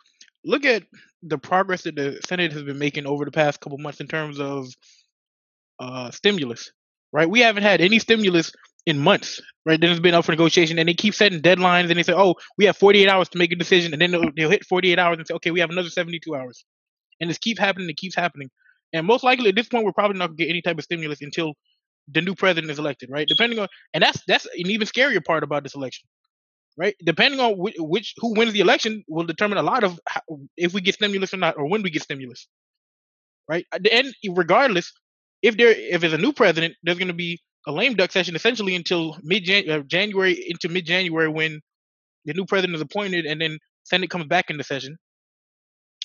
[0.44, 0.84] Look at
[1.22, 4.40] the progress that the Senate has been making over the past couple months in terms
[4.40, 4.68] of
[5.78, 6.72] uh stimulus.
[7.12, 7.28] Right?
[7.28, 8.52] We haven't had any stimulus
[8.86, 9.40] in months.
[9.66, 9.80] Right?
[9.80, 12.34] Then it's been up for negotiation, and they keep setting deadlines, and they say, "Oh,
[12.56, 15.18] we have 48 hours to make a decision," and then they'll, they'll hit 48 hours
[15.18, 16.64] and say, "Okay, we have another 72 hours,"
[17.20, 17.90] and this keeps happening.
[17.90, 18.50] It keeps happening,
[18.92, 21.22] and most likely at this point, we're probably not gonna get any type of stimulus
[21.22, 21.54] until
[22.08, 23.10] the new president is elected.
[23.10, 23.26] Right?
[23.28, 26.08] Depending on, and that's that's an even scarier part about this election
[26.76, 26.94] right?
[27.04, 30.20] Depending on which, which who wins the election will determine a lot of how,
[30.56, 32.48] if we get stimulus or not, or when we get stimulus,
[33.48, 33.66] right?
[33.72, 34.92] And regardless,
[35.42, 38.34] if there if there's a new president, there's going to be a lame duck session
[38.34, 41.60] essentially until mid uh, January into mid January when
[42.24, 44.96] the new president is appointed, and then Senate comes back into session.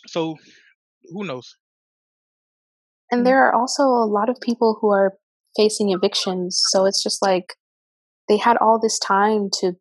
[0.08, 0.36] So,
[1.12, 1.56] who knows?
[3.12, 5.14] And there are also a lot of people who are
[5.56, 7.56] facing evictions, so it's just like
[8.28, 9.74] they had all this time to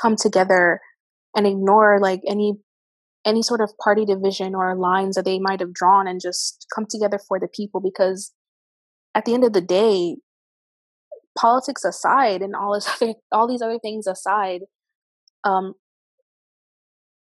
[0.00, 0.80] come together
[1.34, 2.54] and ignore like any
[3.24, 6.86] any sort of party division or lines that they might have drawn and just come
[6.88, 8.32] together for the people because
[9.16, 10.16] at the end of the day
[11.36, 14.62] politics aside and all this other all these other things aside
[15.44, 15.74] um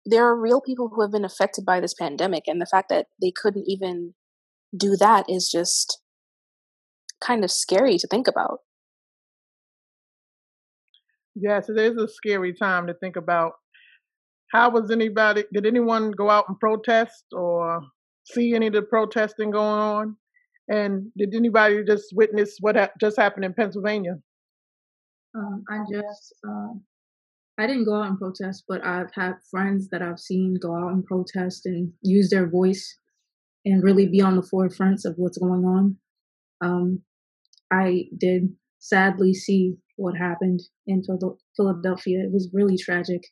[0.04, 3.06] there are real people who have been affected by this pandemic and the fact that
[3.20, 4.14] they couldn't even
[4.76, 6.00] do that is just
[7.20, 8.60] kind of scary to think about
[11.34, 13.52] Yes, it is a scary time to think about.
[14.52, 15.44] How was anybody?
[15.52, 17.80] Did anyone go out and protest or
[18.24, 20.16] see any of the protesting going on?
[20.68, 24.18] And did anybody just witness what ha- just happened in Pennsylvania?
[25.34, 26.74] Um, I just, uh,
[27.58, 30.92] I didn't go out and protest, but I've had friends that I've seen go out
[30.92, 32.98] and protest and use their voice
[33.64, 35.96] and really be on the forefronts of what's going on.
[36.60, 37.02] Um,
[37.70, 41.02] I did sadly see what happened in
[41.56, 42.20] Philadelphia.
[42.24, 43.22] It was really tragic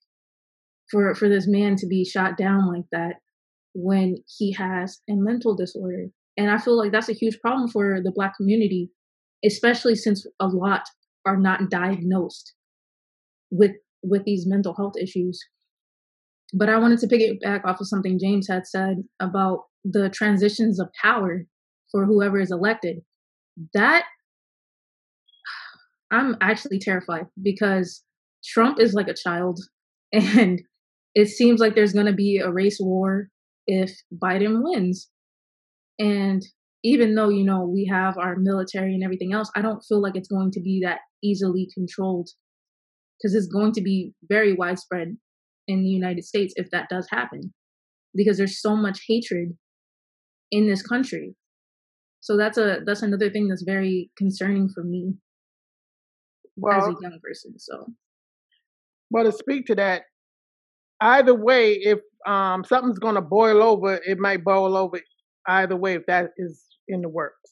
[0.90, 3.16] for for this man to be shot down like that
[3.74, 6.06] when he has a mental disorder.
[6.36, 8.90] And I feel like that's a huge problem for the black community,
[9.44, 10.82] especially since a lot
[11.26, 12.54] are not diagnosed
[13.50, 15.40] with with these mental health issues.
[16.52, 20.10] But I wanted to pick it back off of something James had said about the
[20.10, 21.44] transitions of power
[21.90, 22.98] for whoever is elected.
[23.74, 24.04] That
[26.10, 28.02] I'm actually terrified because
[28.44, 29.60] Trump is like a child
[30.12, 30.60] and
[31.14, 33.28] it seems like there's going to be a race war
[33.66, 35.08] if Biden wins.
[35.98, 36.42] And
[36.82, 40.16] even though, you know, we have our military and everything else, I don't feel like
[40.16, 42.28] it's going to be that easily controlled
[43.18, 45.16] because it's going to be very widespread
[45.68, 47.52] in the United States if that does happen
[48.14, 49.56] because there's so much hatred
[50.50, 51.34] in this country.
[52.20, 55.14] So that's a that's another thing that's very concerning for me
[56.60, 57.58] well, as a young person.
[57.58, 57.86] So,
[59.10, 60.02] well, to speak to that,
[61.00, 65.00] either way, if um, something's going to boil over, it might boil over
[65.48, 67.50] either way if that is in the works.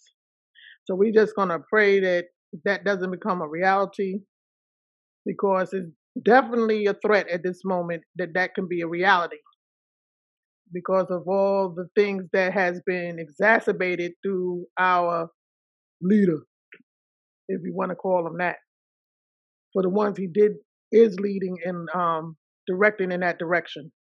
[0.85, 2.27] So we're just going to pray that
[2.65, 4.21] that doesn't become a reality
[5.27, 5.91] because it's
[6.25, 9.37] definitely a threat at this moment that that can be a reality
[10.73, 15.29] because of all the things that has been exacerbated through our
[16.03, 16.39] leader,
[17.49, 18.57] if you want to call him that.
[19.73, 20.53] For the ones he did
[20.93, 23.93] is leading and um, directing in that direction.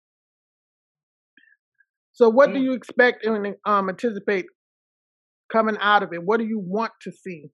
[2.12, 2.64] So, what do Mm.
[2.64, 4.46] you expect and um, anticipate
[5.52, 6.22] coming out of it?
[6.24, 7.50] What do you want to see?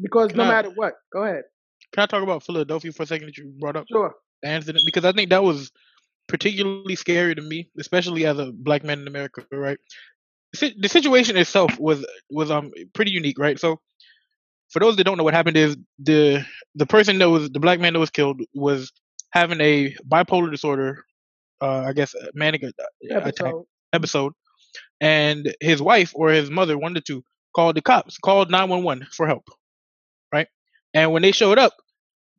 [0.00, 1.42] Because Can no I matter what, go ahead.
[1.92, 4.14] can I talk about Philadelphia for a second that you brought up Sure.
[4.42, 5.70] the incident because I think that was
[6.28, 9.46] particularly scary to me, especially as a black man in America.
[9.52, 9.78] Right,
[10.60, 13.38] the the situation itself was was um pretty unique.
[13.38, 13.80] Right, so
[14.74, 16.44] for those that don't know what happened is the
[16.76, 18.92] the person that was the black man that was killed was
[19.32, 21.04] having a bipolar disorder,
[21.62, 22.72] uh, I guess manic a-
[23.14, 23.66] attack Episode.
[23.94, 24.34] episode,
[25.00, 27.24] and his wife or his mother, one of the two,
[27.56, 29.48] called the cops, called nine one one for help.
[30.32, 30.48] Right,
[30.94, 31.74] and when they showed up,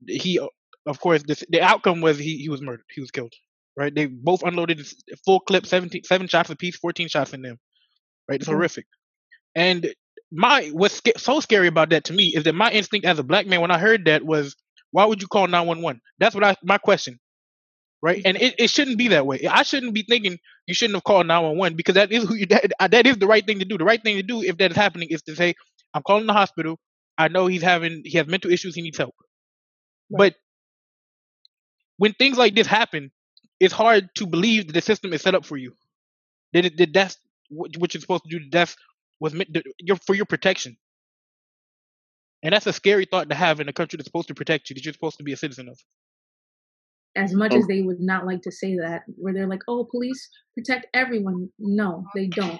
[0.07, 0.39] he
[0.85, 3.33] of course the the outcome was he he was murdered, he was killed.
[3.77, 4.87] Right, they both unloaded
[5.25, 7.59] full clip, 17, seven shots apiece, fourteen shots in them.
[8.29, 8.53] Right, it's Mhm.
[8.53, 8.85] horrific.
[9.55, 9.93] And
[10.31, 13.47] my what's so scary about that to me is that my instinct as a black
[13.47, 14.55] man when I heard that was,
[14.91, 16.01] why would you call nine one one?
[16.19, 17.19] That's what I my question,
[18.01, 18.17] right?
[18.17, 18.27] Mm-hmm.
[18.27, 19.45] And it, it shouldn't be that way.
[19.49, 22.35] I shouldn't be thinking you shouldn't have called nine one one because that is who
[22.35, 23.77] you that, that is the right thing to do.
[23.77, 25.53] The right thing to do if that is happening is to say,
[25.93, 26.77] I'm calling the hospital.
[27.17, 28.75] I know he's having he has mental issues.
[28.75, 29.15] He needs help.
[30.09, 30.33] Right.
[30.33, 30.35] But
[31.97, 33.11] when things like this happen,
[33.59, 35.73] it's hard to believe that the system is set up for you.
[36.53, 37.17] That, it, that that's
[37.49, 38.45] what, what you're supposed to do.
[38.51, 38.75] That's
[39.19, 40.77] was meant to, your, for your protection.
[42.43, 44.75] And that's a scary thought to have in a country that's supposed to protect you,
[44.75, 45.79] that you're supposed to be a citizen of.
[47.15, 49.87] As much Oh, as they would not like to say that, where they're like, "Oh,
[49.89, 52.59] police protect everyone." No, they don't.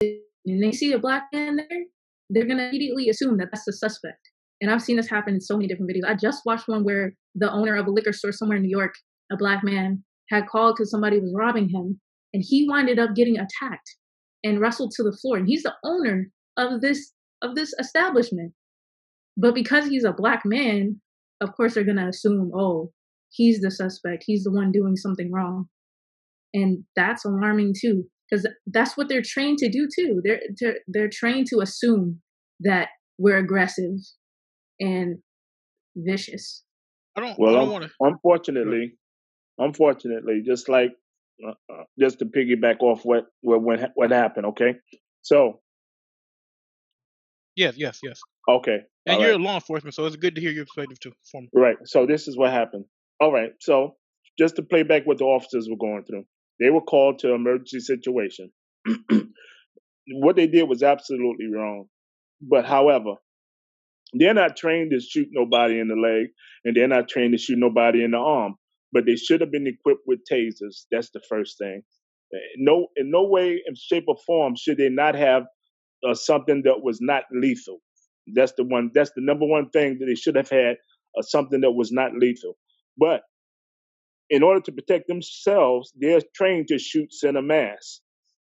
[0.00, 1.84] And they see a black man there,
[2.30, 4.30] they're gonna immediately assume that that's the suspect.
[4.62, 6.08] And I've seen this happen in so many different videos.
[6.08, 8.94] I just watched one where the owner of a liquor store somewhere in New York,
[9.30, 12.00] a black man, had called because somebody was robbing him,
[12.32, 13.96] and he winded up getting attacked
[14.44, 15.36] and wrestled to the floor.
[15.36, 18.52] And he's the owner of this of this establishment.
[19.36, 21.00] But because he's a black man,
[21.40, 22.92] of course they're gonna assume, oh,
[23.30, 24.24] he's the suspect.
[24.26, 25.68] He's the one doing something wrong,
[26.52, 30.20] and that's alarming too, because that's what they're trained to do too.
[30.24, 32.20] They're they're, they're trained to assume
[32.60, 33.96] that we're aggressive
[34.80, 35.18] and
[35.96, 36.64] vicious.
[37.16, 37.30] I don't.
[37.32, 37.90] I Well, don't un- want to.
[38.00, 38.94] unfortunately,
[39.58, 40.90] unfortunately, just like
[41.46, 44.46] uh, uh, just to piggyback off what what what, what happened.
[44.46, 44.74] Okay,
[45.22, 45.60] so
[47.56, 48.20] Yes, yes, yes.
[48.48, 51.12] okay, And all you're right, law enforcement, so it's good to hear your perspective too.
[51.30, 51.48] Form.
[51.54, 51.76] right.
[51.84, 52.84] So this is what happened.
[53.20, 53.96] All right, so
[54.38, 56.24] just to play back what the officers were going through,
[56.58, 58.50] they were called to an emergency situation.
[60.12, 61.86] what they did was absolutely wrong.
[62.40, 63.14] But however,
[64.14, 66.28] they're not trained to shoot nobody in the leg,
[66.64, 68.54] and they're not trained to shoot nobody in the arm.
[68.92, 70.86] But they should have been equipped with tasers.
[70.90, 71.82] That's the first thing.
[72.56, 75.44] No, in no way, in shape or form, should they not have
[76.06, 77.80] uh, something that was not lethal.
[78.34, 78.90] That's the one.
[78.94, 80.76] That's the number one thing that they should have had
[81.18, 82.56] uh, something that was not lethal.
[82.98, 83.22] But
[84.30, 88.00] in order to protect themselves, they're trained to shoot center mass.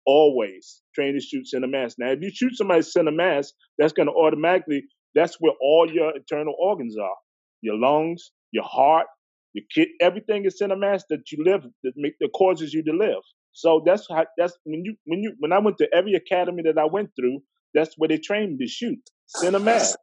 [0.06, 1.96] Always trained to shoot center mass.
[1.98, 4.84] Now, if you shoot somebody center mass, that's going to automatically.
[5.14, 7.16] That's where all your internal organs are:
[7.62, 9.06] your lungs, your heart,
[9.56, 9.88] your kid.
[10.00, 13.22] Everything is center mass that you live that make that causes you to live.
[13.52, 14.26] So that's how.
[14.38, 17.42] That's when you when you when I went to every academy that I went through.
[17.74, 19.96] That's where they trained me to shoot center mass.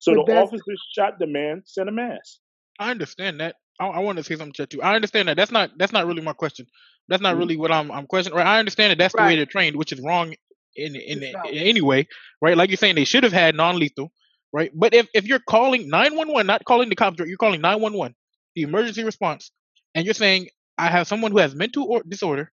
[0.00, 2.40] So But the that's officers shot the man center mass.
[2.80, 3.56] I understand that.
[3.80, 4.82] I, I want to say something to that too.
[4.82, 5.36] I understand that.
[5.36, 5.70] That's not.
[5.78, 6.66] That's not really my question.
[7.08, 7.38] That's not Mhm.
[7.40, 7.90] really what I'm.
[7.92, 8.36] I'm questioning.
[8.38, 8.46] Right.
[8.46, 8.98] I understand that.
[8.98, 10.34] That's the way they're trained, which is wrong
[10.76, 12.08] in in, in any way.
[12.42, 12.56] Right.
[12.56, 14.10] Like you're saying, they should have had non-lethal.
[14.52, 14.70] Right.
[14.74, 18.14] But if if you're calling 911, not calling the cops, you're calling 911,
[18.54, 19.50] the emergency response,
[19.94, 22.50] and you're saying I have someone who has mental or disorder.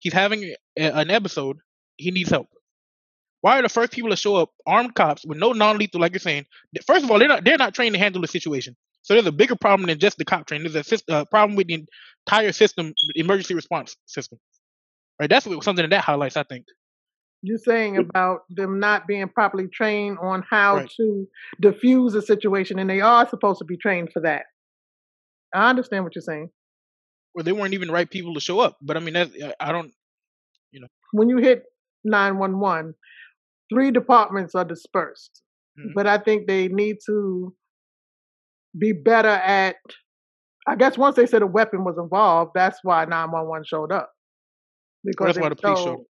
[0.00, 1.58] He's having a, an episode.
[1.96, 2.48] He needs help.
[3.40, 6.20] Why are the first people to show up armed cops with no non-lethal, like you're
[6.20, 6.46] saying?
[6.86, 8.76] First of all, they're not they're not trained to handle the situation.
[9.02, 10.72] So there's a bigger problem than just the cop training.
[10.72, 11.86] There's a uh, problem with the
[12.26, 14.38] entire system, emergency response system.
[15.20, 15.30] Right?
[15.30, 16.66] That's what, something that that highlights, I think.
[17.42, 20.90] You're saying about them not being properly trained on how Right.
[20.96, 21.28] to
[21.60, 24.46] diffuse a situation, and they are supposed to be trained for that.
[25.54, 26.50] I understand what you're saying.
[27.34, 28.76] Well, they weren't even right people to show up.
[28.82, 29.30] But I mean, that's,
[29.60, 29.92] I don't,
[30.72, 30.88] you know.
[31.12, 31.62] When you hit
[32.04, 32.94] 911,
[33.72, 35.42] three departments are dispersed,
[35.78, 35.92] mhm.
[35.94, 37.54] but I think they need to
[38.78, 39.76] be better at.
[40.66, 44.10] I guess once they said a weapon was involved, that's why 911 showed up
[45.02, 46.04] Well, because that's why the police showed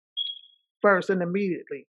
[0.81, 1.85] first and immediately.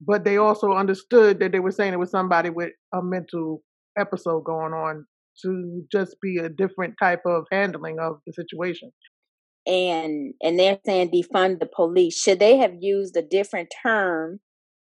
[0.00, 3.62] But they also understood that they were saying it was somebody with a mental
[3.96, 5.06] episode going on
[5.42, 8.90] to just be a different type of handling of the situation.
[9.66, 12.18] And and they're saying defund the police.
[12.18, 14.40] Should they have used a different term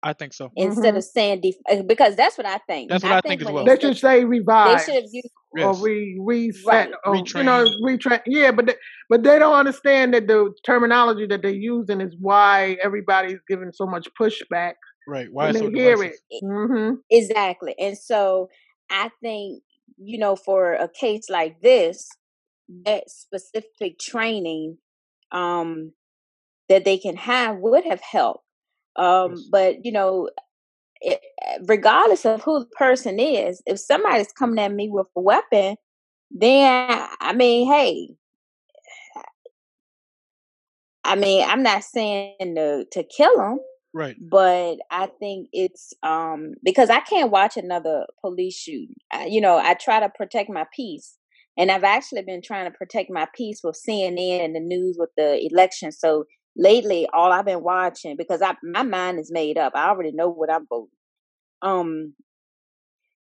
[0.04, 0.52] I think so.
[0.56, 2.90] instead hmm of saying def- uh, because that's what I think.
[2.90, 3.66] That's what I I think think as well.
[3.66, 4.80] they They should say revive.
[4.80, 5.82] they should have used or Yes.
[5.82, 6.94] re reset right.
[7.06, 7.82] or you know Retrain.
[7.82, 8.22] retrain.
[8.28, 8.76] Yeah, but they,
[9.10, 13.86] but they don't understand that the terminology that they're using is why everybody's giving so
[13.88, 14.74] much pushback
[15.08, 15.28] Right.
[15.32, 16.20] Why when they so hear divisive?
[16.30, 16.42] it.
[16.46, 17.74] hmm Exactly.
[17.80, 18.50] And so
[18.92, 19.64] I think,
[19.98, 22.10] you know, for a case like this,
[22.86, 24.78] that specific training
[25.32, 25.92] um
[26.70, 28.44] that they can have would have helped.
[28.96, 29.44] Um, Yes.
[29.52, 30.30] but you know,
[31.02, 31.22] it,
[31.66, 35.78] regardless of who the person is, if somebody's coming at me with a weapon,
[36.32, 38.10] then I mean, hey,
[41.04, 43.60] I mean, I'm not saying to to kill them,
[43.94, 44.16] Right.
[44.20, 48.96] but I think it's um because I can't watch another police shooting.
[49.12, 51.18] I, you know, I try to protect my peace,
[51.58, 55.10] and I've actually been trying to protect my peace with CNN and the news with
[55.18, 55.92] the election.
[55.92, 56.26] So
[56.56, 59.74] lately, all I've been watching because I my mind is made up.
[59.76, 60.90] I already know what I'm voting.
[61.62, 62.14] Um,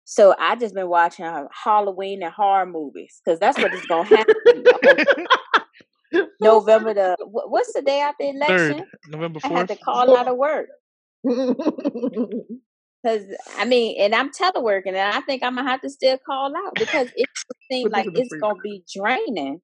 [0.10, 4.04] so I just been watching uh, Halloween and horror movies because that's what is gonna
[4.08, 4.36] happen
[6.40, 8.80] November the what's the day after election?
[8.80, 9.52] Third, November 4th.
[9.52, 10.68] I had to call out of work.
[13.06, 13.22] Cause
[13.58, 16.74] I mean, and I'm teleworking, and I think I'm gonna have to still call out
[16.76, 17.30] because it
[17.72, 19.62] seems like it's gonna be draining.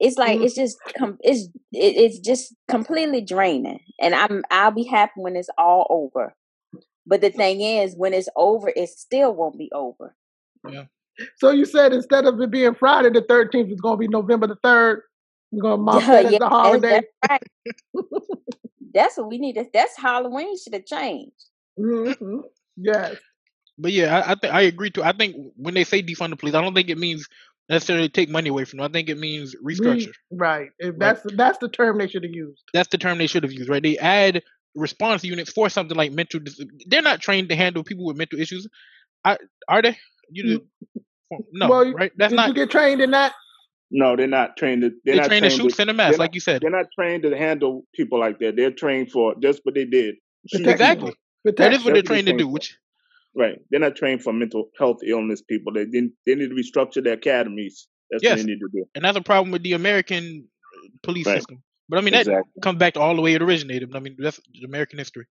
[0.00, 0.44] It's like mm-hmm.
[0.44, 5.36] it's just com- it's it, it's just completely draining, and I'm I'll be happy when
[5.36, 6.34] it's all over.
[7.06, 10.14] But the thing is, when it's over, it still won't be over.
[10.68, 10.84] Yeah.
[11.36, 14.46] So you said instead of it being Friday the 13th, it's going to be November
[14.46, 15.00] the 3rd.
[15.52, 16.90] We're gonna mop that yeah, holiday.
[16.90, 17.44] That's, that's,
[17.94, 18.04] right.
[18.94, 19.54] that's, what we need.
[19.54, 21.44] To, that's Halloween should have changed.
[21.78, 22.40] Mm-hmm.
[22.76, 23.16] Yes.
[23.78, 25.02] But yeah, I I, th- I agree too.
[25.02, 27.28] I think when they say defund the police, I don't think it means
[27.68, 28.86] necessarily take money away from them.
[28.86, 30.12] I think it means restructure.
[30.30, 30.70] Right.
[30.78, 31.36] If that's right.
[31.36, 32.62] that's the term they should have used.
[32.72, 33.68] That's the term they should have used.
[33.68, 33.82] Right.
[33.82, 34.42] They add
[34.74, 36.40] response units for something like mental.
[36.40, 38.66] Dis- they're not trained to handle people with mental issues.
[39.24, 39.38] I,
[39.68, 39.96] are they?
[40.30, 40.66] You
[41.52, 41.68] no.
[41.68, 42.12] Well, right?
[42.16, 42.48] That's did not.
[42.48, 43.32] You get trained in that.
[43.92, 44.82] No, they're not trained.
[44.82, 45.74] To, they're They not trained to trained shoot, to.
[45.76, 46.24] send a They're mask, not.
[46.24, 46.62] like you said.
[46.62, 48.56] They're not trained to handle people like that.
[48.56, 50.16] They're trained for just what they did.
[50.52, 51.12] Exactly.
[51.44, 51.54] people.
[51.58, 52.48] That is what they're That's they're trained to do.
[52.48, 52.76] Which
[53.36, 53.58] Right.
[53.70, 55.72] They're not trained for mental health illness people.
[55.72, 56.12] They didn't.
[56.26, 57.88] They need to restructure their academies.
[58.10, 58.84] That's what they need to do.
[58.94, 60.48] and that's a problem with the American
[61.02, 61.36] police Right.
[61.38, 61.62] system.
[61.88, 62.60] But I mean that Exactly.
[62.62, 63.94] comes back to all the way it originated.
[63.96, 65.26] I mean that's American history.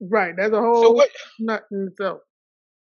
[0.00, 0.34] Right.
[0.36, 1.10] That's a whole So whole what?
[1.40, 2.20] nut in itself.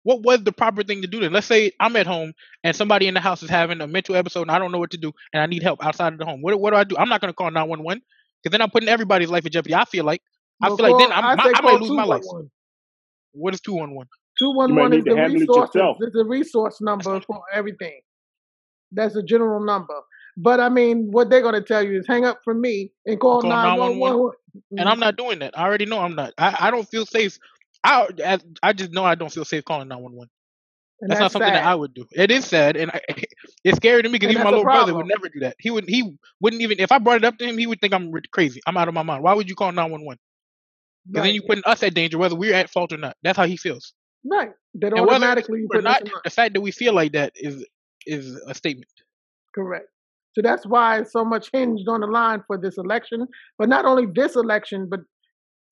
[0.05, 1.33] What was the proper thing to do then?
[1.33, 2.35] Let's say I'm at home
[2.65, 4.93] and somebody in the house is having a mental episode and I don't know what
[4.93, 6.43] to do and I need help outside of the home.
[6.43, 6.97] What what do I do?
[6.99, 8.03] I'm not gonna call 911
[8.43, 9.75] because then I'm putting everybody's life in jeopardy.
[9.75, 10.23] I feel like
[10.63, 11.13] I Well, feel like then.
[11.13, 12.23] I'm I my, I might lose my one life.
[12.25, 12.51] one.
[13.33, 14.09] What is two one one?
[14.39, 15.75] Two You one might one is the handle it resources.
[15.75, 15.99] yourself.
[15.99, 18.01] The resource number for everything.
[18.93, 20.01] That's a general number.
[20.37, 23.41] But I mean, what they're gonna tell you is hang up for me and call
[23.41, 24.33] call nine one 911
[24.77, 25.01] and I'm mm-hmm.
[25.01, 25.59] not doing that.
[25.59, 26.33] I already know I'm not.
[26.39, 27.39] I, I don't feel safe.
[27.85, 30.31] I I just know I don't feel safe calling 911.
[31.01, 32.07] And That's not something that I would do.
[32.13, 33.01] It is sad, and I,
[33.65, 35.57] it's scary to me because even my little brother would never do that.
[35.59, 37.93] He would he wouldn't even if I brought it up to him, he would think
[37.93, 38.61] I'm crazy.
[38.67, 39.23] I'm out of my mind.
[39.23, 40.19] Why would you call 911?
[41.07, 43.17] Because then you're putting us at danger, whether we're at fault or not.
[43.23, 43.93] That's how he feels.
[44.25, 44.53] Right.
[44.75, 47.13] That And automatically you true or put us not, the fact that we feel like
[47.13, 47.67] that is
[48.07, 48.91] is a statement.
[49.55, 49.87] Correct.
[50.35, 53.27] So that's why so much hinged on the line for this election,
[53.59, 55.01] but not only this election, but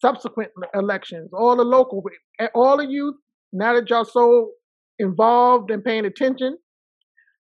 [0.05, 2.03] subsequent elections, all the local,
[2.55, 3.15] all of you,
[3.53, 4.51] now that y'all so
[4.99, 6.59] involved and paying attention,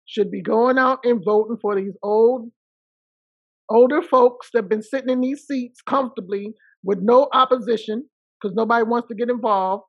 [0.07, 2.51] should be going out and voting for these old,
[3.71, 6.53] older folks that have been sitting in these seats comfortably
[6.83, 8.09] with no opposition
[8.41, 9.85] because nobody wants to get involved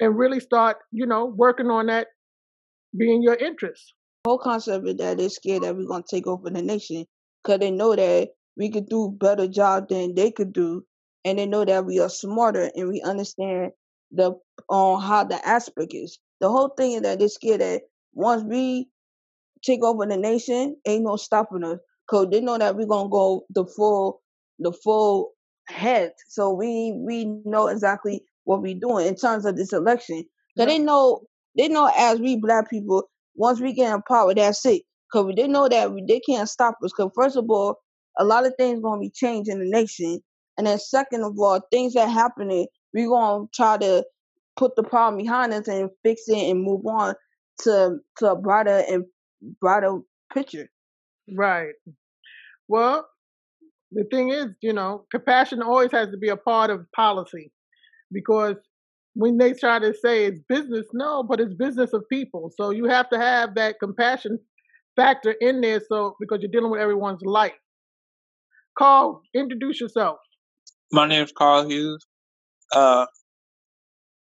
[0.00, 2.08] and really start, you know, working on that
[2.98, 3.94] being your interest.
[4.26, 7.04] whole concept is that they're scared that we're gonna take over the nation
[7.42, 10.84] because they know that we could do better job than they could do,
[11.24, 13.72] and they know that we are smarter and we understand
[14.12, 14.32] the
[14.68, 16.18] on how the aspect is.
[16.40, 17.82] The whole thing is that they're scared that
[18.14, 18.88] once we
[19.64, 21.78] take over the nation, ain't no stopping us.
[22.10, 24.22] Cause they know that we're gonna go the full
[24.58, 25.32] the full
[25.68, 26.12] head.
[26.28, 30.24] So we we know exactly what we're doing in terms of this election.
[30.58, 31.22] Cause they know
[31.56, 33.04] they know as we black people,
[33.36, 34.82] once we get in power, that's it.
[35.12, 36.92] Cause they know that we, they can't stop us.
[36.92, 37.76] Cause first of all,
[38.18, 40.20] a lot of things gonna be changed in the nation,
[40.58, 44.04] and then second of all, things that happening, we're gonna try to
[44.56, 47.14] put the problem behind us and fix it and move on
[47.62, 49.04] to to a brighter and
[49.60, 49.98] brighter
[50.32, 50.68] picture.
[51.36, 51.74] Right.
[52.68, 53.06] Well,
[53.92, 57.52] the thing is, you know, compassion always has to be a part of policy
[58.10, 58.56] because
[59.14, 62.50] when they try to say it's business, no, but it's business of people.
[62.56, 64.38] So you have to have that compassion
[64.96, 65.80] factor in there.
[65.86, 67.52] So because you're dealing with everyone's life.
[68.78, 70.18] Carl, introduce yourself.
[70.92, 72.06] My name is Carl Hughes.
[72.74, 73.06] Uh,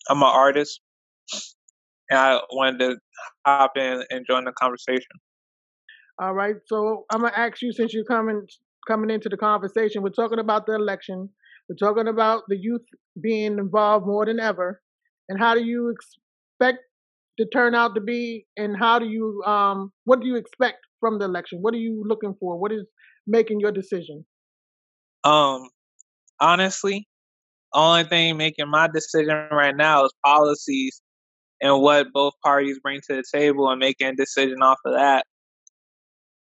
[0.08, 0.80] I'm an artist,
[2.08, 2.96] and I wanted to
[3.44, 5.18] hop in and join the conversation.
[6.20, 6.54] All right.
[6.66, 8.46] So I'm gonna ask you since you're coming
[8.86, 10.02] coming into the conversation.
[10.02, 11.28] We're talking about the election.
[11.68, 12.82] We're talking about the youth
[13.20, 14.80] being involved more than ever.
[15.28, 16.78] And how do you expect
[17.36, 18.46] the turnout to be?
[18.56, 21.58] And how do you um what do you expect from the election?
[21.62, 22.56] What are you looking for?
[22.60, 22.86] What is
[23.26, 24.24] making your decision?
[25.24, 25.68] Um,
[26.40, 27.06] honestly,
[27.72, 31.00] only thing making my decision right now is policies
[31.60, 35.24] and what both parties bring to the table and making a decision off of that.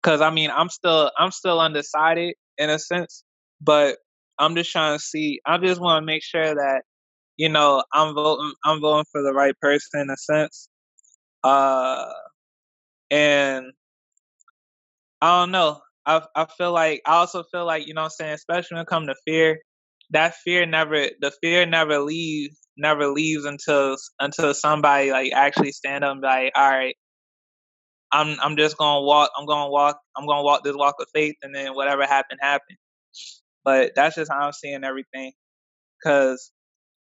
[0.03, 3.25] Cause I mean, I'm still I'm still undecided in a sense,
[3.61, 3.99] but
[4.39, 5.41] I'm just trying to see.
[5.47, 6.83] I just want to make sure that
[7.37, 10.69] you know I'm voting I'm voting for the right person in a sense.
[11.45, 12.07] Uh,
[13.11, 13.67] and
[15.21, 15.81] I don't know.
[16.05, 18.83] I I feel like I also feel like you know what I'm saying, especially when
[18.83, 19.61] it comes to fear,
[20.13, 26.05] that fear never the fear never leaves never leaves until until somebody like actually stand
[26.05, 26.97] up and be like, all right,
[28.13, 31.37] I'm I'm just gonna walk I'm gonna walk I'm gonna walk this walk of faith
[31.43, 32.79] and then whatever happened happened.
[33.65, 35.33] But that's just how I'm seeing everything.
[36.05, 36.53] Cause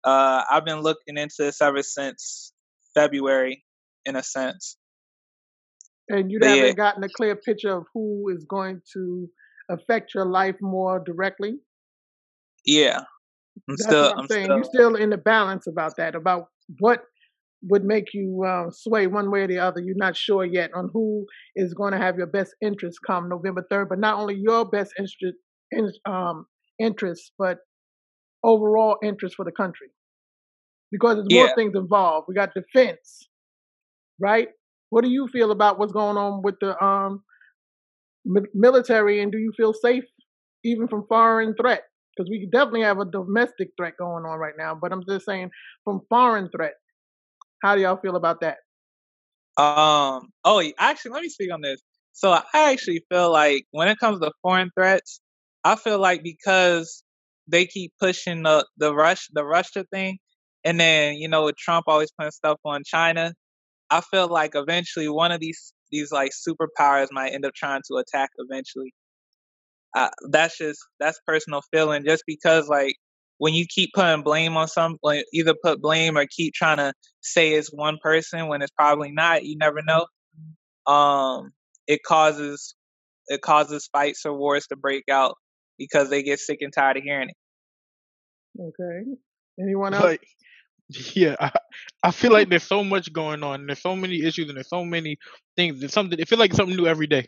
[0.05, 2.53] uh I've been looking into this ever since
[2.95, 3.65] February
[4.05, 4.77] in a sense.
[6.09, 9.29] And you But haven't yeah, gotten a clear picture of who is going to
[9.69, 11.59] affect your life more directly.
[12.67, 13.01] Yeah.
[13.67, 14.45] I'm That's still what I'm I'm saying.
[14.55, 16.47] You're still still in the balance about that, about
[16.79, 17.03] what
[17.63, 19.81] would make you uh, sway one way or the other.
[19.81, 23.65] You're not sure yet on who is going to have your best interest come November
[23.71, 25.37] 3rd, but not only your best interest,
[25.71, 26.45] in, um,
[26.79, 27.57] interest, but
[28.43, 29.87] overall interest for the country.
[30.91, 32.27] Because there's more things involved.
[32.29, 33.27] We got defense,
[34.19, 34.47] right?
[34.89, 37.23] What do you feel about what's going on with the um,
[38.23, 40.05] mi- military, and do you feel safe
[40.63, 41.83] even from foreign threat?
[42.17, 45.51] Because we definitely have a domestic threat going on right now, but I'm just saying
[45.83, 46.73] from foreign threat.
[47.63, 48.57] How do y'all feel about that?
[49.57, 50.29] Um.
[50.45, 51.81] Oh, actually, let me speak on this.
[52.13, 55.21] So I actually feel like when it comes to foreign threats,
[55.63, 57.03] I feel like because
[57.47, 60.17] they keep pushing the the rush the Russia thing,
[60.63, 63.33] and then you know with Trump always putting stuff on China,
[63.89, 67.97] I feel like eventually one of these these like superpowers might end up trying to
[67.97, 68.93] attack eventually.
[69.97, 72.03] Uh, that's just that's personal feeling.
[72.05, 72.95] Just because like
[73.39, 76.93] when you keep putting blame on some, like either put blame or keep trying to
[77.21, 79.43] say it's one person when it's probably not.
[79.43, 80.05] You never know.
[80.91, 81.49] Um,
[81.87, 82.75] it causes
[83.27, 85.35] it causes fights or wars to break out
[85.79, 88.61] because they get sick and tired of hearing it.
[88.61, 89.09] Okay.
[89.59, 90.03] Anyone else?
[90.03, 90.27] Like,
[91.15, 91.51] yeah, I,
[92.03, 93.65] I feel like there's so much going on.
[93.65, 95.17] There's so many issues and there's so many
[95.55, 95.81] things.
[95.81, 96.19] It's something.
[96.19, 97.27] It feels like something new every day.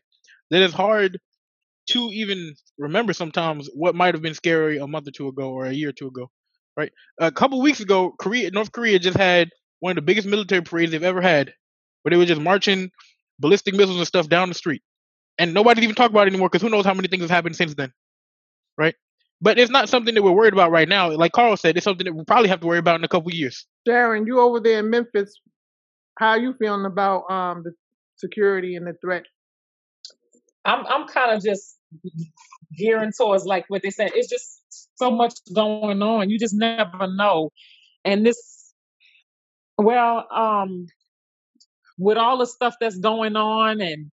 [0.51, 1.20] That it's hard
[1.90, 5.66] to even remember sometimes what might have been scary a month or two ago or
[5.66, 6.30] a year or two ago.
[6.78, 6.92] Right?
[7.20, 10.92] A couple weeks ago, Korea, North Korea just had one of the biggest military parades
[10.92, 11.54] they've ever had,
[12.02, 12.92] where they were just marching
[13.40, 14.82] ballistic missiles and stuff down the street,
[15.38, 17.56] and nobody's even talking about it anymore because who knows how many things have happened
[17.56, 17.92] since then.
[18.78, 18.96] Right?
[19.42, 21.12] But it's not something that we're worried about right now.
[21.12, 23.32] Like Carl said, it's something that we'll probably have to worry about in a couple
[23.34, 23.66] years.
[23.88, 25.40] Sharon, you over there in Memphis.
[26.18, 27.72] How are you feeling about um the
[28.18, 29.24] security and the threat?
[30.66, 31.79] I'm I'm kind of just
[32.78, 34.12] gearing towards like what they said.
[34.16, 34.62] It's just
[34.96, 36.30] so much going on.
[36.30, 37.50] You just never know.
[38.06, 38.74] And this,
[39.78, 40.88] well, um,
[41.98, 44.12] with all the stuff that's going on, and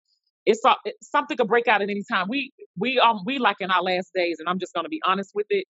[0.46, 2.26] it's, it's something could break out at any time.
[2.28, 5.32] We we um we like in our last days, and I'm just gonna be honest
[5.34, 5.66] with it.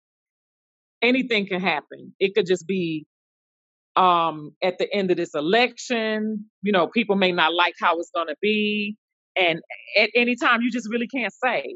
[1.01, 2.13] Anything can happen.
[2.19, 3.05] It could just be
[3.95, 6.45] um at the end of this election.
[6.61, 8.97] You know, people may not like how it's gonna be,
[9.35, 9.61] and
[9.97, 11.75] at any time you just really can't say.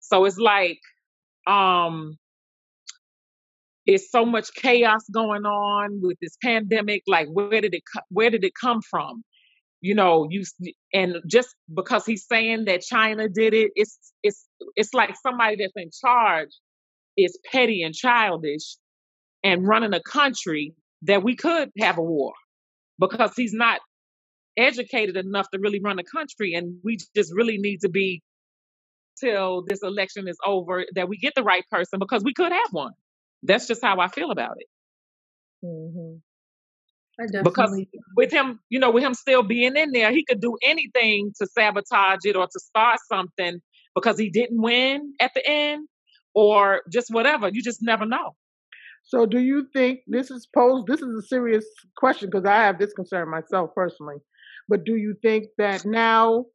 [0.00, 0.80] So it's like
[1.46, 2.16] um
[3.86, 8.44] it's so much chaos going on with this pandemic like where did it where did
[8.44, 9.22] it come from?
[9.80, 10.44] You know you
[10.92, 14.44] and just because he's saying that china did it it's it's
[14.74, 16.50] it's like somebody that's in charge
[17.16, 18.76] is petty and childish
[19.44, 22.32] and running a country that we could have a war
[22.98, 23.80] because he's not
[24.56, 28.20] educated enough to really run a country and we just really need to be
[29.20, 32.72] till this election is over that we get the right person because we could have
[32.72, 32.92] one
[33.44, 34.66] that's just how i feel about it
[35.62, 36.16] hmm
[37.20, 37.70] I because
[38.16, 41.46] with him, you know, with him still being in there, he could do anything to
[41.46, 43.60] sabotage it or to start something
[43.94, 45.88] because he didn't win at the end
[46.34, 47.48] or just whatever.
[47.52, 48.34] You just never know.
[49.04, 50.86] So, do you think this is posed?
[50.88, 51.66] This is a serious
[51.96, 54.16] question because I have this concern myself personally.
[54.68, 56.46] But do you think that now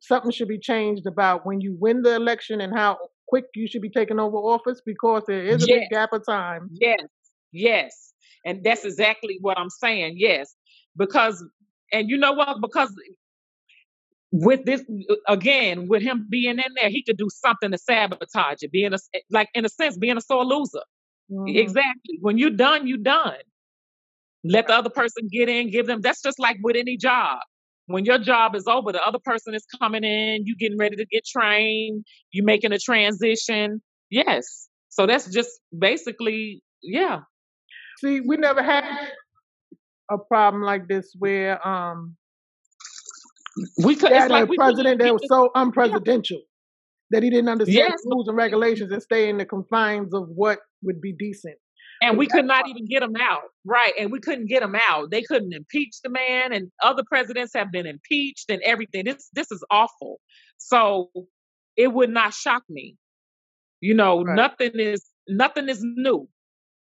[0.00, 3.82] something should be changed about when you win the election and how quick you should
[3.82, 6.70] be taking over office because there is a Yes, big gap of time?
[6.80, 7.00] yes,
[7.52, 8.12] yes.
[8.44, 10.14] And that's exactly what I'm saying.
[10.16, 10.54] Yes.
[10.96, 11.44] Because,
[11.92, 12.60] and you know what?
[12.60, 12.94] Because
[14.32, 14.82] with this,
[15.26, 18.98] again, with him being in there, he could do something to sabotage it, being a,
[19.30, 20.82] like, in a sense, being a sore loser.
[21.30, 21.56] Mhm.
[21.56, 22.18] Exactly.
[22.20, 23.36] When you're done, you're done.
[24.44, 26.00] Let the other person get in, give them.
[26.00, 27.40] That's just like with any job.
[27.88, 31.06] When your job is over, the other person is coming in, you getting ready to
[31.06, 33.82] get trained, you making a transition.
[34.10, 34.68] Yes.
[34.90, 37.20] So that's just basically, yeah.
[38.00, 38.84] See, we never had
[40.10, 42.16] a problem like this where um
[43.84, 44.12] We could.
[44.12, 45.64] It's had like a president that was so Yeah.
[45.64, 46.40] unpresidential
[47.10, 50.58] that he didn't understand Yes, rules and regulations and stay in the confines of what
[50.82, 51.56] would be decent.
[52.02, 53.42] And we could not even get him out.
[53.64, 53.92] Right.
[53.98, 55.10] And we couldn't get him out.
[55.10, 59.04] They couldn't impeach the man, and other presidents have been impeached and everything.
[59.04, 60.20] This this is awful.
[60.58, 61.10] So
[61.76, 62.96] it would not shock me.
[63.80, 64.34] You know, Right.
[64.36, 66.28] nothing is nothing is new.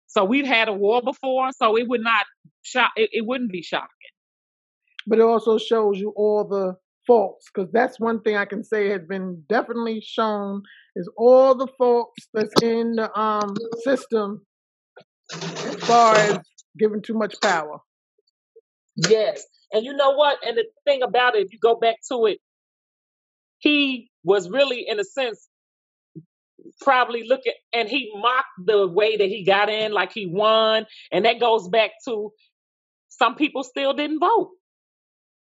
[0.08, 2.26] So we've had a war before, so it would not
[2.64, 2.92] shock.
[2.96, 3.90] It, it wouldn't be shocking.
[5.06, 8.90] But it also shows you all the faults because that's one thing I can say
[8.90, 10.64] has been definitely shown
[10.96, 14.46] is all the faults that's in the um system
[15.34, 16.40] as far as
[16.78, 17.80] giving too much power.
[18.96, 19.46] Yes.
[19.72, 20.40] And you know what?
[20.46, 22.40] And the thing about it, if you go back to it,
[23.60, 25.48] he was really, in a sense,
[26.82, 30.86] probably looking and he mocked the way that he got in, like he won.
[31.12, 32.32] And that goes back to
[33.10, 34.52] some people still didn't vote.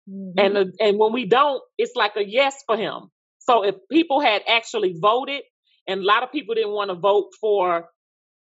[0.08, 3.10] hmm And the, and when we don't, it's like a yes for him.
[3.38, 5.42] So if people had actually voted,
[5.86, 7.86] and a lot of people didn't want to vote for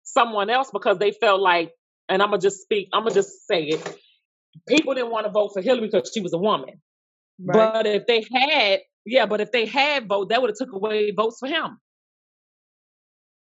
[0.03, 1.71] someone else because they felt like,
[2.09, 3.97] and I'm gonna just speak, I'm gonna just say it.
[4.67, 6.81] People didn't want to vote for Hillary because she was a woman.
[7.43, 7.73] Right.
[7.73, 11.11] But if they had, yeah, but if they had vote, that would have took away
[11.11, 11.79] votes for him.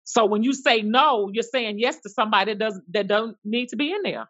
[0.05, 3.69] So when you say no, you're saying yes to somebody that doesn't that don't need
[3.69, 4.27] to be in there.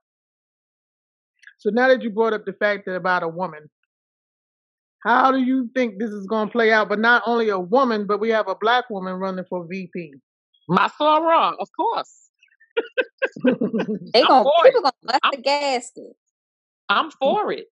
[1.58, 3.70] So now that you brought up the fact that about a woman,
[5.04, 6.88] how do you think this is going to play out?
[6.88, 10.14] But not only a woman, but we have a black woman running for VP.
[10.68, 12.30] My soror, of course.
[13.44, 14.72] They I'm gonna for it.
[14.72, 16.16] people gonna bust I'm the gasket.
[16.88, 17.66] I'm for it.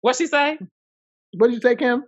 [0.00, 0.58] What she say?
[1.34, 2.04] what did you take him?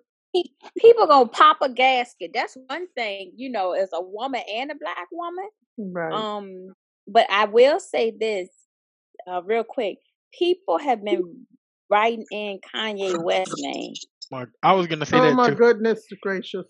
[0.78, 2.30] People gonna pop a gasket.
[2.34, 5.48] That's one thing, you know, as a woman and a black woman.
[5.78, 6.12] Right.
[6.12, 6.72] Um,
[7.06, 8.48] but I will say this,
[9.26, 9.98] uh, real quick.
[10.32, 11.46] People have been
[11.90, 13.92] writing in Kanye West name.
[14.30, 15.56] Mark, I was gonna say oh that my too.
[15.56, 16.66] goodness gracious.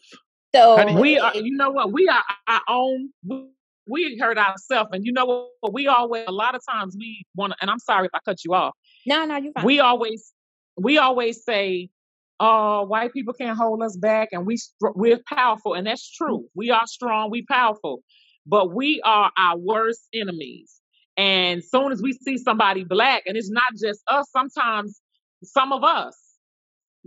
[0.54, 0.98] So you?
[0.98, 1.92] We are, you know what?
[1.92, 3.10] We are our own.
[3.24, 3.48] We,
[3.86, 5.72] we hurt ourselves, and you know what?
[5.72, 7.56] We always, a lot of times, we want to.
[7.60, 8.74] And I'm sorry if I cut you off.
[9.06, 9.64] no, no, you're fine.
[9.64, 10.32] We always,
[10.76, 11.88] we always say,
[12.38, 16.40] "Oh, white people can't hold us back," and we we're powerful, and that's true.
[16.40, 16.48] Mm.
[16.54, 17.30] We are strong.
[17.30, 18.02] We powerful,
[18.46, 20.78] but we are our worst enemies.
[21.16, 25.00] And soon as we see somebody black, and it's not just us, sometimes
[25.44, 26.16] some of us,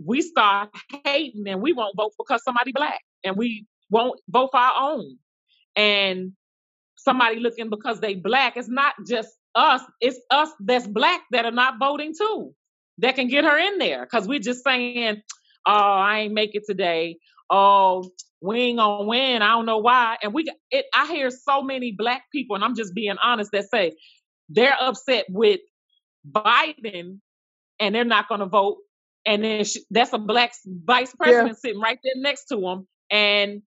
[0.04, 0.70] we start
[1.04, 5.18] hating and we won't vote because somebody black and we won't vote for our own.
[5.76, 6.32] And
[6.96, 11.50] somebody looking because they black, it's not just us, it's us that's black that are
[11.52, 12.54] not voting too.
[12.98, 14.06] That can get her in there.
[14.06, 15.22] Cause we're just saying,
[15.66, 17.18] oh, I ain't make it today.
[17.50, 18.10] Oh,
[18.40, 19.42] we ain't gonna win.
[19.42, 20.16] I don't know why.
[20.22, 23.70] And we it I hear so many black people, and I'm just being honest, that
[23.70, 23.92] say
[24.48, 25.60] they're upset with
[26.30, 27.20] Biden
[27.80, 28.78] and they're not going to vote.
[29.26, 31.48] And then sh that's a black vice Yeah.
[31.48, 33.62] president sitting right there next to him, and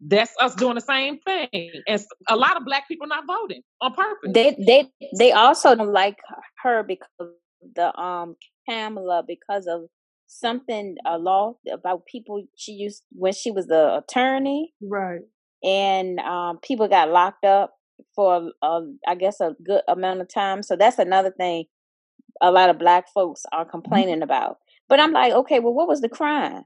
[0.00, 1.70] that's us doing the same thing.
[1.86, 4.30] And a lot of black people not voting on purpose.
[4.32, 6.18] They they they also don't like
[6.62, 7.28] her because of
[7.74, 8.36] the um
[8.68, 9.82] Kamala because of
[10.26, 15.20] something a law about people she used when she was the attorney Right.
[15.62, 17.74] and um people got locked up
[18.16, 20.62] for uh, I guess a good amount of time.
[20.62, 21.66] So that's another thing
[22.42, 24.58] a lot of black folks are complaining about.
[24.88, 26.64] But I'm like, okay, well, what was the crime?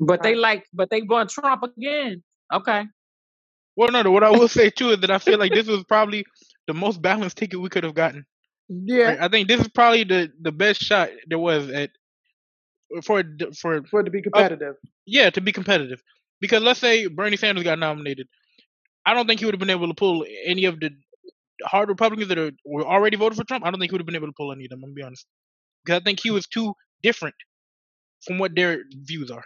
[0.00, 2.22] But they like, but they want Trump again.
[2.52, 2.84] Okay.
[3.76, 4.10] Well, no, no.
[4.10, 6.24] What I will say too is that I feel like this was probably
[6.66, 8.26] the most balanced ticket we could have gotten.
[8.68, 9.16] Yeah.
[9.20, 11.90] I think this is probably the the best shot there was at
[13.04, 13.22] for
[13.60, 14.76] for For it to be uh, competitive.
[15.06, 16.02] yeah to be competitive.
[16.40, 18.28] Because let's say Bernie Sanders got nominated,
[19.06, 20.90] I don't think he would have been able to pull any of the
[21.64, 23.64] hard Republicans that are were already voted for Trump.
[23.64, 24.80] I don't think he would have been able to pull any of them.
[24.84, 25.26] I'm gonna be honest,
[25.84, 27.34] because I think he was too different
[28.26, 29.44] from what their views are.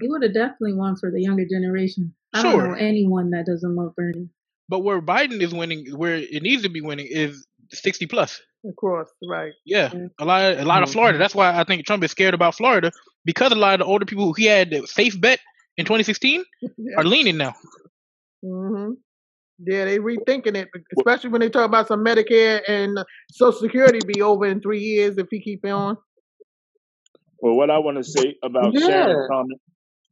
[0.00, 2.14] He would have definitely won for the younger generation.
[2.34, 4.28] I don't know Sure, anyone that doesn't love Bernie.
[4.68, 8.40] But where Biden is winning, where it needs to be winning, is sixty plus.
[8.64, 9.52] Of course, right.
[9.64, 11.16] Yeah, a lot, a lot of Florida.
[11.18, 12.90] That's why I think Trump is scared about Florida
[13.24, 15.40] because a lot of the older people who he had the safe bet
[15.76, 16.68] in 2016 Yeah.
[16.98, 17.54] are leaning now.
[18.42, 18.92] hmm
[19.60, 20.68] Yeah, they rethinking it,
[20.98, 22.98] especially when they talk about some Medicare and
[23.32, 25.96] Social Security be over in three years if he keep on.
[27.40, 28.86] Well, what I want to say about Yeah.
[28.86, 29.60] Sharon's comment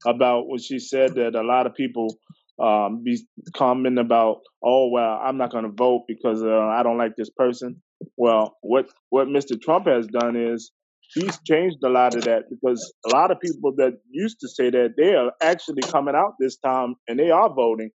[0.07, 2.16] about what she said that a lot of people
[2.62, 3.20] um, be
[3.54, 7.30] commenting about, oh well, I'm not going to vote because uh, I don't like this
[7.30, 7.82] person.
[8.16, 9.61] Well, what what Mr.
[9.61, 10.70] Trump has done is
[11.14, 14.70] he's changed a lot of that because a lot of people that used to say
[14.70, 17.90] that they are actually coming out this time and they are voting,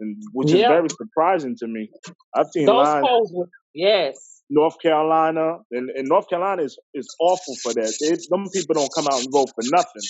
[0.00, 1.90] and which is very surprising to me.
[2.34, 3.06] I've seen Those lines.
[3.06, 4.42] polls were yes.
[4.52, 7.94] North Carolina, and, and North Carolina is, is awful for that.
[8.00, 10.02] They, them people don't come out and vote for nothing.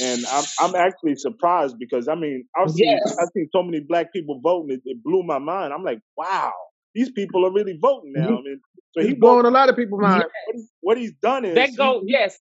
[0.00, 3.16] And I'm I'm actually surprised because I mean I've seen Yes.
[3.20, 4.76] I've seen so many black people voting.
[4.76, 5.74] It, it blew my mind.
[5.74, 6.52] I'm like, wow,
[6.94, 8.28] these people are really voting now.
[8.28, 8.34] Mm-hmm.
[8.34, 8.60] I mean,
[8.96, 10.24] so he blowing a lot of people's mind.
[10.24, 12.38] What, he, what he's done is That he, go yes.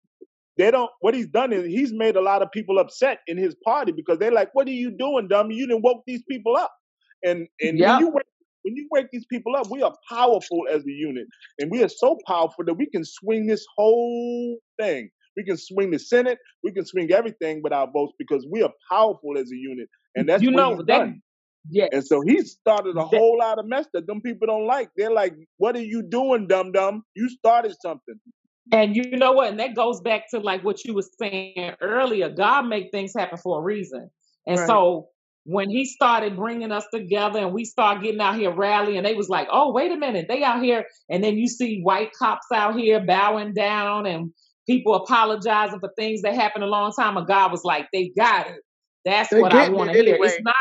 [0.58, 0.90] they don't.
[1.02, 4.18] What he's done is he's made a lot of people upset in his party because
[4.18, 5.56] they're like, "What are you doing, dummy?
[5.56, 6.72] You didn't woke these people up."
[7.24, 8.26] And and when you wake
[8.68, 11.26] when you wake these people up, we are powerful as a unit,
[11.58, 15.10] and we are so powerful that we can swing this whole thing.
[15.38, 16.38] We can swing the Senate.
[16.64, 20.28] We can swing everything with our votes because we are powerful as a unit, and
[20.28, 21.22] that's You what know he's that done.
[21.70, 21.90] yes.
[21.94, 24.90] And so he started a That, whole lot of mess that them people don't like.
[24.98, 27.04] They're like, "What are you doing, dum dum?
[27.16, 28.16] You started something."
[28.72, 29.50] and you know what?
[29.50, 32.30] And that goes back to like what you were saying earlier.
[32.30, 34.10] God make things happen for a reason.
[34.48, 34.68] And Right.
[34.68, 35.10] so
[35.48, 39.30] when he started bringing us together and we start getting out here rallying, they was
[39.30, 42.78] like, "Oh, wait a minute, they out here." And then you see white cops out
[42.78, 44.34] here bowing down and
[44.68, 47.26] people apologizing for things that happened a long time ago.
[47.26, 48.60] God was like, "They got it.
[49.06, 50.16] That's They what I want to hear.
[50.16, 50.28] anyway.
[50.28, 50.54] It's not,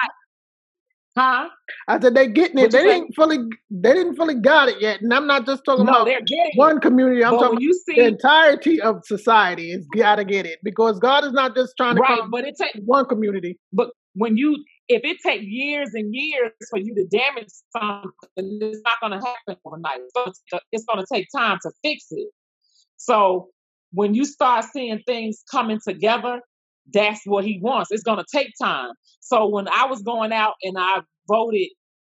[1.19, 1.49] huh?
[1.89, 2.71] I said they getting it.
[2.71, 3.39] They didn't fully
[3.71, 5.01] they didn't fully got it yet.
[5.01, 7.25] And I'm not just talking No, about they're getting one community.
[7.25, 10.61] I'm But talking you about the see entirety of society has gotta get it.
[10.63, 12.79] Because God is not just trying to right, come but it takes.
[12.85, 13.59] one community.
[13.73, 14.57] But when you,
[14.89, 19.27] if it takes years and years for you to damage something, it's not going to
[19.27, 20.01] happen overnight.
[20.73, 22.29] It's going to take time to fix it.
[22.97, 23.49] So
[23.93, 26.41] when you start seeing things coming together,
[26.93, 27.91] that's what he wants.
[27.91, 28.93] It's going to take time.
[29.21, 31.69] So when I was going out and I voted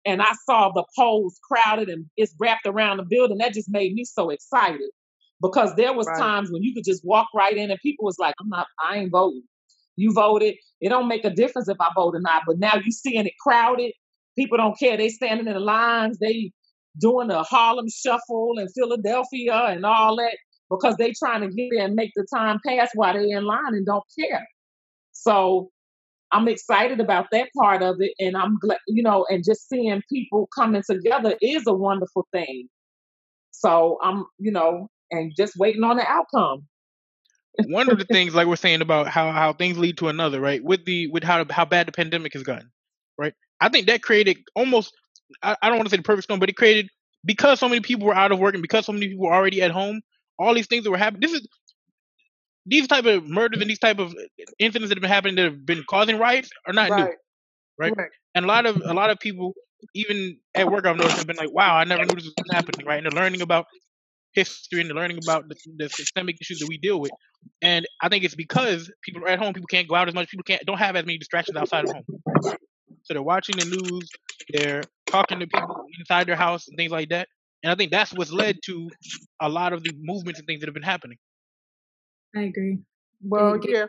[0.06, 3.92] and I saw the polls crowded and it's wrapped around the building, that just made
[3.94, 4.90] me so excited
[5.42, 6.18] because there was Right.
[6.18, 8.98] times when you could just walk right in and people was like, I'm not, I
[8.98, 9.42] ain't voting.
[9.96, 10.54] You voted.
[10.80, 12.42] It don't make a difference if I vote or not.
[12.46, 13.92] But now you seeing it crowded.
[14.36, 14.96] People don't care.
[14.96, 16.18] They standing in the lines.
[16.18, 16.52] They
[17.00, 20.36] doing the Harlem Shuffle in Philadelphia and all that
[20.70, 23.74] because they trying to get there and make the time pass while they in line
[23.74, 24.46] and don't care.
[25.12, 25.70] So
[26.32, 30.00] I'm excited about that part of it, and I'm glad, you know, and just seeing
[30.10, 32.68] people coming together is a wonderful thing.
[33.50, 36.66] So I'm, you know, and just waiting on the outcome.
[37.58, 40.62] One of the things, like we're saying about how how things lead to another, right?
[40.62, 42.70] With the with how how bad the pandemic has gotten,
[43.18, 43.34] right?
[43.60, 44.92] I think that created almost
[45.42, 46.88] I, I don't want to say the perfect storm, but it created
[47.24, 49.62] because so many people were out of work and because so many people were already
[49.62, 50.00] at home,
[50.38, 51.20] all these things that were happening.
[51.20, 51.46] This is
[52.66, 54.14] these type of murders and these type of
[54.58, 57.16] incidents that have been happening that have been causing riots are not new, Right.
[57.78, 57.94] right?
[57.96, 58.10] Right.
[58.34, 59.54] And a lot of a lot of people,
[59.94, 62.86] even at work, I've noticed have been like, "Wow, I never knew this was happening,"
[62.86, 62.96] right?
[62.98, 63.66] And they're learning about
[64.34, 67.12] history and they're learning about the, the systemic issues that we deal with.
[67.60, 70.28] And I think it's because people are at home, people can't go out as much,
[70.28, 72.04] people can't don't have as many distractions outside of home.
[73.04, 74.08] So they're watching the news,
[74.52, 77.28] they're talking to people inside their house and things like that.
[77.62, 78.88] And I think that's what's led to
[79.40, 81.18] a lot of the movements and things that have been happening.
[82.36, 82.78] I agree.
[83.22, 83.86] Well, yeah.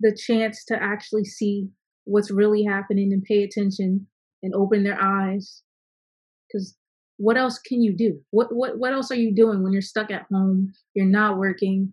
[0.00, 1.68] the chance to actually see
[2.04, 4.06] what's really happening and pay attention
[4.42, 5.62] and open their eyes.
[6.46, 6.76] Because
[7.18, 8.20] what else can you do?
[8.30, 10.72] What what what else are you doing when you're stuck at home?
[10.94, 11.92] You're not working.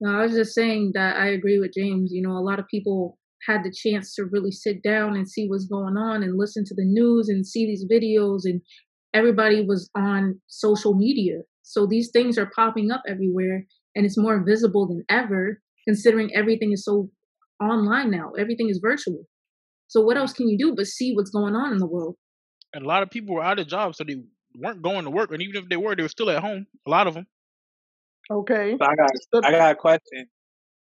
[0.00, 2.10] No, I was just saying that I agree with James.
[2.12, 5.46] You know, a lot of people had the chance to really sit down and see
[5.46, 8.60] what's going on and listen to the news and see these videos and
[9.14, 11.40] everybody was on social media.
[11.62, 16.72] So these things are popping up everywhere and it's more visible than ever considering everything
[16.72, 17.10] is so
[17.62, 18.32] online now.
[18.38, 19.24] Everything is virtual.
[19.88, 22.16] So what else can you do but see what's going on in the world?
[22.72, 24.22] And a lot of people were out of jobs, so they
[24.54, 25.32] weren't going to work.
[25.32, 26.66] And even if they were, they were still at home.
[26.86, 27.26] A lot of them.
[28.30, 28.76] Okay.
[28.78, 29.10] So I got
[29.44, 30.26] I got a question.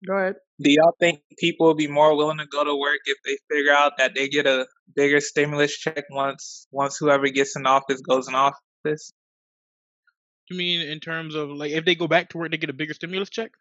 [0.06, 0.36] go ahead.
[0.62, 3.74] Do y'all think people will be more willing to go to work if they figure
[3.74, 8.28] out that they get a bigger stimulus check once once whoever gets in office goes
[8.28, 9.12] in office?
[10.50, 12.74] You mean in terms of like if they go back to work, they get a
[12.74, 13.52] bigger stimulus check?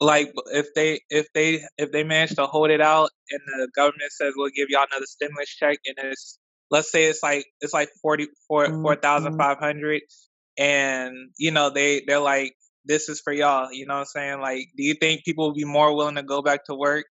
[0.00, 4.12] Like if they if they if they manage to hold it out and the government
[4.12, 6.38] says we'll give y'all another stimulus check and it's
[6.72, 8.28] let's say it's like it's like 40
[8.68, 8.82] Mm-hmm.
[8.82, 10.02] 4500
[10.58, 12.54] and you know they they're like
[12.86, 15.54] this is for y'all you know what i'm saying like do you think people will
[15.54, 17.06] be more willing to go back to work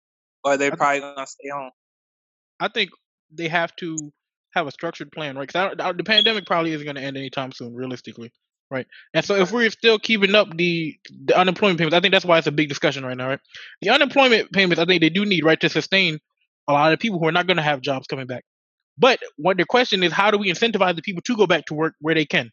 [0.45, 1.71] or they're probably gonna stay home
[2.59, 2.91] I think
[3.31, 4.13] they have to
[4.53, 5.47] have a structured plan, right?
[5.47, 8.31] Because the pandemic probably isn't going to end anytime soon, realistically,
[8.69, 8.87] right?
[9.13, 12.39] And so if we're still keeping up the the unemployment payments, I think that's why
[12.39, 13.39] it's a big discussion right now, right?
[13.81, 16.19] The unemployment payments, I think they do need, right, to sustain
[16.67, 18.43] a lot of people who are not going to have jobs coming back.
[19.01, 21.75] But what the question is, how do we incentivize the people to go back to
[21.75, 22.51] work where they can,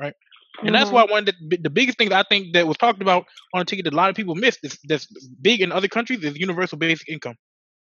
[0.00, 0.14] right?
[0.66, 0.94] And that's Mhm.
[0.94, 3.66] why one of the, the biggest things I think that was talked about on a
[3.66, 5.06] ticket that a lot of people missed is that's
[5.42, 7.36] big in other countries is universal basic income,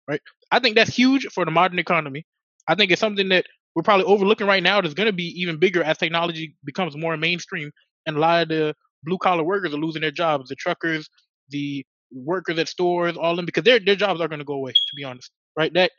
[0.08, 0.22] right?
[0.52, 2.26] I think that's huge for the modern economy.
[2.68, 5.58] I think it's something that we're probably overlooking right now that's going to be even
[5.60, 7.72] bigger as technology becomes more mainstream
[8.08, 11.10] and a lot of the blue collar workers are losing their jobs, the truckers,
[11.50, 14.56] the workers at stores, all of them because their their jobs are going to go
[14.56, 14.72] away.
[14.74, 15.74] To be honest, right?
[15.74, 15.92] That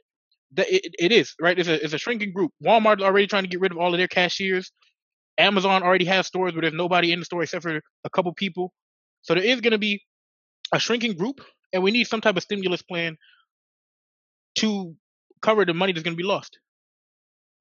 [0.53, 1.59] that it, it is right.
[1.59, 2.53] It's a it's a shrinking group.
[2.64, 4.72] Walmart's already trying to get rid of all of their cashiers.
[5.38, 8.72] Amazon already has stores where there's nobody in the store except for a couple people.
[9.22, 10.03] So there is going to be
[10.72, 11.40] a shrinking group,
[11.72, 13.16] and we need some type of stimulus plan
[14.57, 14.94] to
[15.42, 16.59] cover the money that's going to be lost.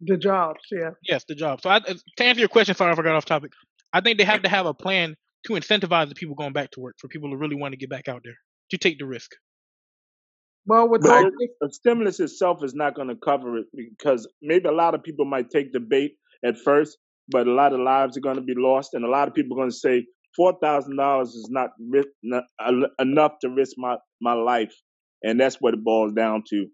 [0.02, 0.92] The jobs, yeah.
[1.04, 1.62] Yes, the job.
[1.62, 3.52] So I, to answer your question, sorry if I got off topic.
[3.92, 5.16] I think they have to have a plan
[5.46, 7.90] to incentivize the people going back to work for people to really want to get
[7.90, 8.36] back out there
[8.72, 9.32] to take the risk.
[10.70, 14.28] Well, with But all it, the stimulus itself is not going to cover it because
[14.44, 16.14] maybe a lot of people might take the bait
[16.46, 16.98] at first,
[17.30, 19.58] but a lot of lives are going to be lost, and a lot of people
[19.58, 20.06] are going to say
[20.38, 24.76] four thousand dollars is not, ri- not en- enough to risk my my life,
[25.24, 26.68] and that's what it boils down to.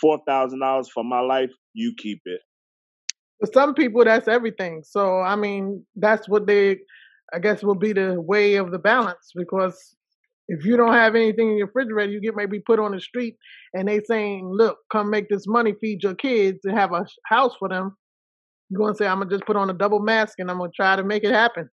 [0.00, 2.40] Four thousand dollars for my life, you keep it.
[3.40, 4.82] for some people that's everything.
[4.84, 6.78] So I mean, that's what they,
[7.34, 9.96] I guess, will be the way of the balance because
[10.48, 13.36] if you don't have anything in your refrigerator, you get maybe put on the street,
[13.74, 17.54] and they saying, "Look, come make this money, feed your kids, and have a house
[17.58, 17.96] for them."
[18.68, 20.96] You're gonna say, "I'm gonna just put on a double mask and I'm gonna try
[20.96, 21.68] to make it happen."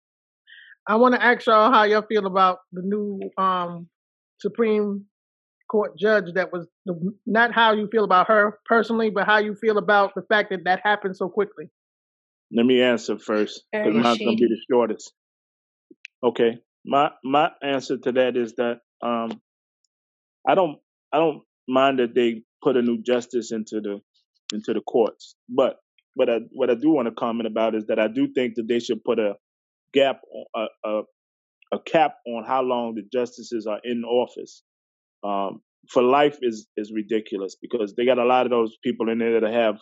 [0.89, 3.89] I want to ask y'all how y'all feel about the new um,
[4.41, 5.05] Supreme
[5.69, 9.57] Court judge that was the, not how you feel about her personally, but how you
[9.57, 11.69] feel about the fact that that happened so quickly.
[12.53, 15.13] Let me answer first because Very mine's going to be the shortest.
[16.23, 19.41] Okay, my my answer to that is that um,
[20.47, 20.79] I don't
[21.13, 24.01] I don't mind that they put a new justice into the
[24.53, 25.79] into the courts, but
[26.15, 28.69] what I what I do want to comment about is that I do think that
[28.69, 29.35] they should put a
[29.93, 30.21] gap
[30.55, 31.03] a a,
[31.73, 34.63] a cap on how long the justices are in office.
[35.25, 35.61] Um,
[35.91, 39.41] for life is is ridiculous because they got a lot of those people in there
[39.41, 39.79] that have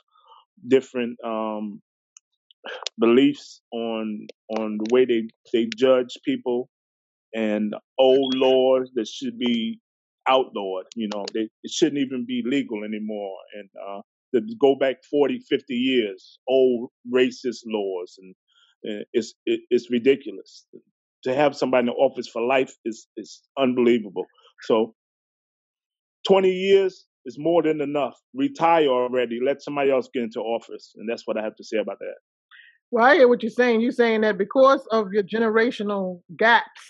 [0.66, 1.82] different um,
[2.98, 4.26] beliefs on
[4.58, 6.68] on the way they they judge people
[7.34, 9.80] and old laws that should be
[10.28, 10.84] outlawed.
[10.94, 13.36] You know, they it shouldn't even be legal anymore.
[13.54, 14.00] And uh,
[14.34, 18.34] to go back 40, 50 years, old racist laws, and
[18.88, 20.66] uh, it's it, it's ridiculous.
[21.24, 24.24] To have somebody in the office for life is is unbelievable.
[24.62, 24.94] So
[26.26, 28.14] twenty years is more than enough.
[28.34, 29.40] Retire already.
[29.42, 32.14] Let somebody else get into office, and that's what I have to say about that.
[32.90, 33.80] Well, I hear what you're saying.
[33.80, 36.80] You're saying that because of your generational gaps,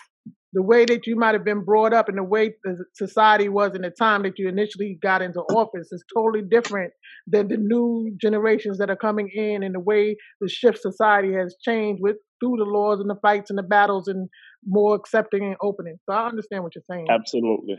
[0.55, 3.75] the way that you might have been brought up and the way the society was
[3.75, 6.93] in the time that you initially got into office is totally different
[7.27, 11.57] than the new generations that are coming in and the way the shift society has
[11.61, 14.29] changed with through the laws and the fights and the battles and
[14.65, 15.97] more accepting and opening.
[16.05, 17.07] So I understand what you're saying.
[17.09, 17.75] Absolutely.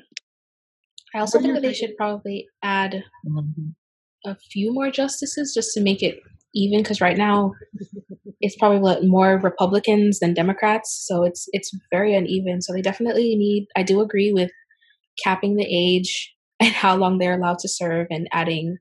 [1.14, 3.02] I also think that they should probably add
[4.26, 6.20] a few more justices just to make it
[6.56, 7.52] even because right now
[8.40, 12.62] it's probably what, more Republicans than Democrats, so it's it's very uneven.
[12.62, 13.68] So they definitely need.
[13.76, 14.50] I do agree with
[15.22, 18.78] capping the age and how long they're allowed to serve, and adding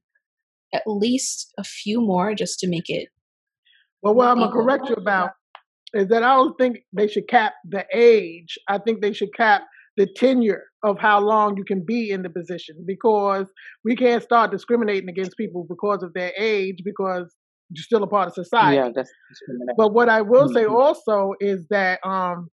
[0.73, 3.09] at least a few more just to make it
[4.01, 5.31] Well, what I'm gonna correct you about
[5.93, 8.57] is that I don't think they should cap the age.
[8.67, 9.63] I think they should cap
[9.97, 13.47] the tenure of how long you can be in the position because
[13.85, 17.33] we can't start discriminating against people because of their age because
[17.71, 18.77] you're still a part of society.
[18.77, 19.11] Yeah, that's.
[19.77, 20.75] But what I will say Mhm.
[20.75, 22.49] also is that um,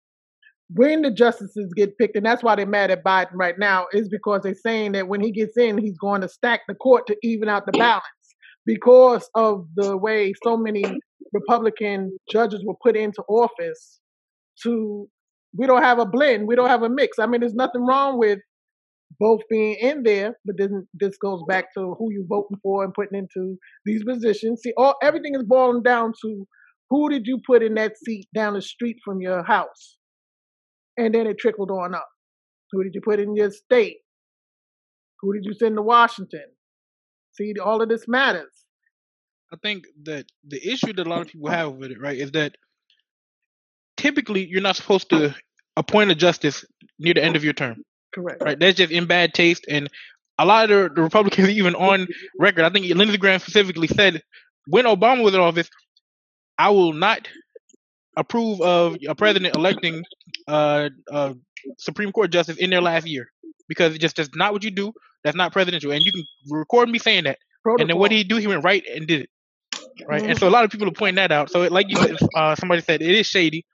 [0.74, 4.10] when the justices get picked, and that's why they're mad at Biden right now, is
[4.10, 7.16] because they're saying that when he gets in, he's going to stack the court to
[7.24, 8.04] even out the balance
[8.66, 10.86] because of the way so many
[11.34, 14.00] Republican judges were put into office.
[14.64, 15.08] To
[15.56, 17.18] we don't have a blend, we don't have a mix.
[17.20, 18.40] I mean, there's nothing wrong with
[19.20, 22.94] both being in there, but then this goes back to who you're voting for and
[22.94, 24.62] putting into these positions.
[24.64, 26.48] See, all everything is boiling down to
[26.90, 29.98] who did you put in that seat down the street from your house,
[30.98, 32.08] and then it trickled on up.
[32.72, 33.98] Who did you put in your state?
[35.22, 36.46] Who did you send to Washington?
[37.34, 38.52] See, all of this matters.
[39.52, 42.32] I think that the issue that a lot of people have with it, right, is
[42.32, 42.56] that
[43.96, 45.34] typically you're not supposed to
[45.76, 46.66] appoint a justice
[47.00, 47.84] near the end of your term.
[48.14, 48.42] Correct.
[48.42, 48.60] Right.
[48.60, 49.66] That's just in bad taste.
[49.70, 49.90] And
[50.40, 52.08] a lot of the, the Republicans, even on
[52.40, 54.22] record, I think Lindsey Graham specifically said
[54.68, 55.70] when Obama was in office,
[56.58, 57.28] I will not
[58.16, 60.04] approve of a president electing
[60.48, 61.36] uh, a
[61.78, 63.28] Supreme Court justice in their last year
[63.68, 64.92] because it just that's not what you do.
[65.24, 65.92] That's not presidential.
[65.92, 67.38] And you can record me saying that.
[67.64, 67.82] Protocol.
[67.84, 68.38] And then what did he do?
[68.38, 69.30] He went right and did it.
[70.08, 70.24] Right.
[70.24, 71.50] And so a lot of people are pointing that out.
[71.50, 73.66] So it, like you said, uh, somebody said, it is shady.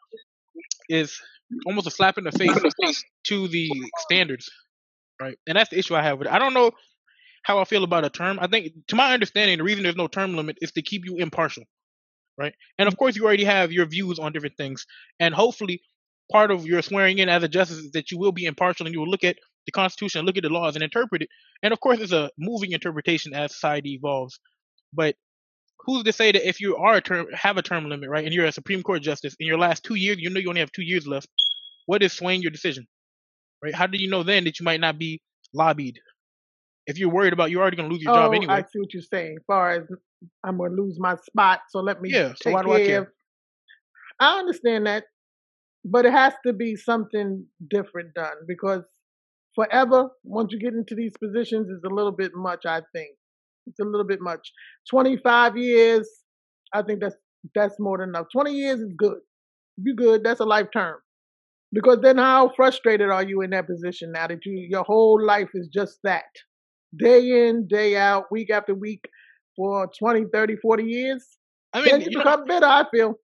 [0.90, 1.20] Is
[1.66, 4.50] almost a slap in the face to the standards.
[5.22, 5.38] Right.
[5.48, 6.34] And that's the issue I have with it.
[6.34, 6.72] I don't know
[7.44, 8.40] how I feel about a term.
[8.42, 11.18] I think, to my understanding, the reason there's no term limit is to keep you
[11.18, 11.64] impartial.
[12.38, 12.54] Right.
[12.80, 14.86] And of course, you already have your views on different things.
[15.20, 15.82] And hopefully,
[16.32, 18.94] part of your swearing in as a justice is that you will be impartial and
[18.94, 21.30] you will look at the Constitution, look at the laws, and interpret it.
[21.62, 24.40] And of course, it's a moving interpretation as society evolves.
[24.92, 25.16] But
[25.86, 28.34] who's to say that if you are a term have a term limit, right, and
[28.34, 30.72] you're a Supreme Court justice in your last two years, you know you only have
[30.72, 31.28] two years left.
[31.86, 32.88] What is swaying your decision,
[33.64, 33.76] right?
[33.76, 35.22] How do you know then that you might not be
[35.54, 36.00] lobbied?
[36.86, 38.56] If you're worried about, you're already going to lose your job oh, anyway.
[38.56, 39.38] I see what you're saying.
[39.40, 39.84] As far as
[40.44, 42.30] I'm going to lose my spot, so let me Yeah.
[42.30, 43.14] So take why do I care?
[44.20, 45.06] I understand that,
[45.86, 48.84] but it has to be something different done because
[49.56, 52.66] forever, once you get into these positions, is a little bit much.
[52.66, 53.16] I think
[53.68, 54.52] it's a little bit much.
[54.90, 56.10] 25 years,
[56.74, 57.16] I think that's
[57.56, 58.28] that's more than enough.
[58.32, 59.20] 20 years is good.
[59.78, 60.24] You good?
[60.24, 60.98] That's a life term.
[61.72, 65.50] Because then, how frustrated are you in that position now that you your whole life
[65.56, 66.26] is just that,
[66.98, 69.04] day in, day out, week after week,
[69.56, 71.26] for 20, 30, 40 years?
[71.74, 72.66] I Then mean, you you know, become bitter.
[72.66, 73.16] I feel.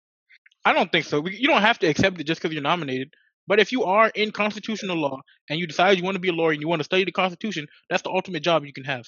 [0.66, 1.26] I don't think so.
[1.26, 3.14] You don't have to accept it just because you're nominated.
[3.48, 6.34] But if you are in constitutional law and you decide you want to be a
[6.34, 9.06] lawyer and you want to study the Constitution, that's the ultimate job you can have.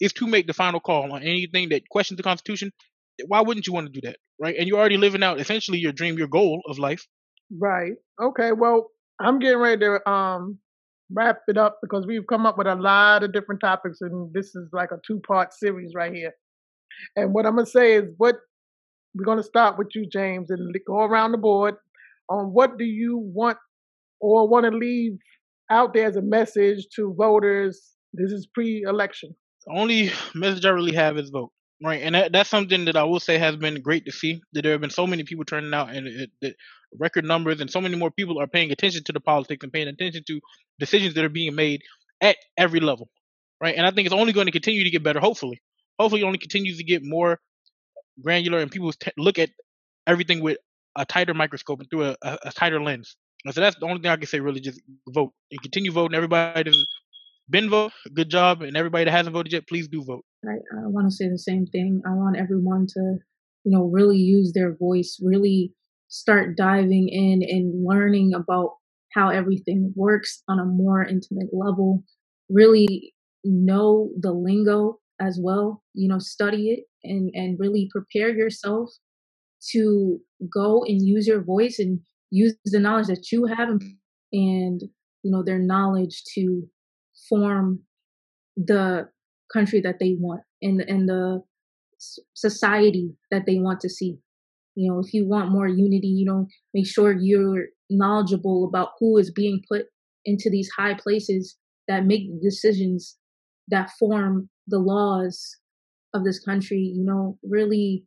[0.00, 2.72] Is to make the final call on anything that questions the Constitution.
[3.26, 4.56] Why wouldn't you want to do that, right?
[4.58, 7.06] And you're already living out essentially your dream, your goal of life.
[7.56, 7.92] Right.
[8.20, 8.52] Okay.
[8.52, 8.90] Well,
[9.20, 10.58] I'm getting ready to um
[11.14, 14.54] wrap it up because we've come up with a lot of different topics, and this
[14.54, 16.32] is like a two part series right here.
[17.16, 18.36] And what I'm gonna say is, what
[19.14, 21.74] we're gonna start with you, James, and go around the board
[22.28, 23.58] on what do you want
[24.20, 25.18] or want to leave
[25.70, 27.94] out there as a message to voters.
[28.12, 29.34] This is pre-election.
[29.66, 31.52] The only message I really have is vote,
[31.82, 32.02] right?
[32.02, 34.42] And that, that's something that I will say has been great to see.
[34.52, 36.56] That there have been so many people turning out, and it, that
[36.98, 39.88] record numbers, and so many more people are paying attention to the politics and paying
[39.88, 40.40] attention to
[40.78, 41.82] decisions that are being made
[42.20, 43.08] at every level,
[43.60, 43.76] right?
[43.76, 45.20] And I think it's only going to continue to get better.
[45.20, 45.62] Hopefully,
[45.98, 47.40] hopefully, it only continues to get more
[48.20, 49.50] granular, and people t- look at
[50.06, 50.58] everything with
[50.96, 53.16] a tighter microscope and through a, a, a tighter lens.
[53.44, 54.40] And so that's the only thing I can say.
[54.40, 56.14] Really, just vote and continue voting.
[56.14, 56.86] Everybody that's
[57.52, 60.24] been good job, and everybody that hasn't voted yet, please do vote.
[60.44, 62.02] I, I want to say the same thing.
[62.06, 63.18] I want everyone to,
[63.64, 65.72] you know, really use their voice, really
[66.08, 68.72] start diving in and learning about
[69.12, 72.02] how everything works on a more intimate level.
[72.48, 75.82] Really know the lingo as well.
[75.94, 78.90] You know, study it and and really prepare yourself
[79.70, 80.18] to
[80.52, 82.00] go and use your voice and
[82.30, 83.82] use the knowledge that you have and,
[84.32, 84.82] and
[85.22, 86.68] you know their knowledge to
[87.28, 87.80] form
[88.56, 89.08] the
[89.52, 91.42] country that they want and and the
[92.34, 94.18] society that they want to see.
[94.74, 99.18] You know, if you want more unity, you know, make sure you're knowledgeable about who
[99.18, 99.86] is being put
[100.24, 101.56] into these high places
[101.88, 103.18] that make decisions
[103.68, 105.56] that form the laws
[106.14, 106.78] of this country.
[106.78, 108.04] You know, really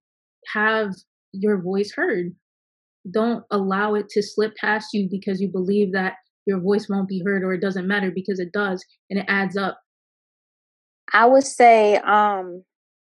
[0.54, 0.94] have
[1.32, 2.34] your voice heard.
[3.12, 6.14] Don't allow it to slip past you because you believe that
[6.46, 9.58] your voice won't be heard or it doesn't matter because it does and it adds
[9.58, 9.80] up.
[11.14, 12.64] I would say, um,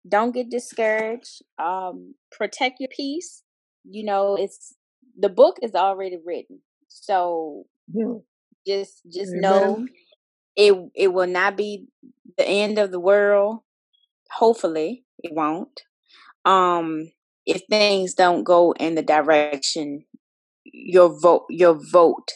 [0.07, 1.41] don't get discouraged.
[1.57, 3.43] Um, protect your peace.
[3.89, 4.75] You know, it's
[5.17, 8.15] the book is already written, so Yeah.
[8.65, 9.87] just just know
[10.55, 11.87] it it will not be
[12.37, 13.59] the end of the world.
[14.31, 15.81] Hopefully, it won't.
[16.45, 17.11] Um,
[17.45, 20.05] if things don't go in the direction
[20.63, 22.31] your vote your vote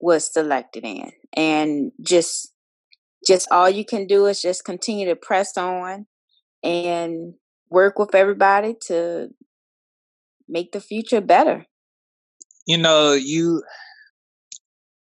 [0.00, 2.52] was selected in, and just
[3.26, 6.06] just all you can do is just continue to press on
[6.62, 7.34] and
[7.70, 9.28] work with everybody to
[10.48, 11.66] make the future better.
[12.66, 13.62] You know, you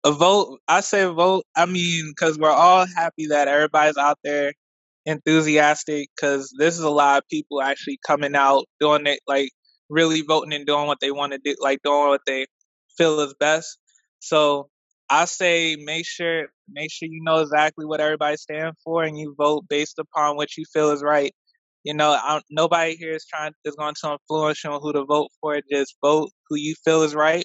[0.05, 0.61] a vote.
[0.69, 1.45] I say vote.
[1.57, 4.53] I mean, because we're all happy that everybody's out there
[5.07, 6.09] enthusiastic.
[6.15, 9.51] Because this is a lot of people actually coming out doing it, like
[9.89, 12.47] really voting and doing what they want to do, like doing what they
[12.97, 13.79] feel is best.
[14.21, 14.69] So
[15.11, 19.35] I say make sure make sure you know exactly what everybody stands for and you
[19.39, 21.33] vote based upon what you feel is right
[21.85, 25.05] You know, I, nobody here is trying is going to influence you on who to
[25.05, 25.61] vote for.
[25.71, 27.45] Just vote who you feel is right.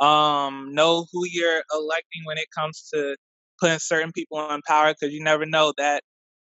[0.00, 3.16] Um, know who you're electing when it comes to
[3.60, 6.02] putting certain people in power, because you never know that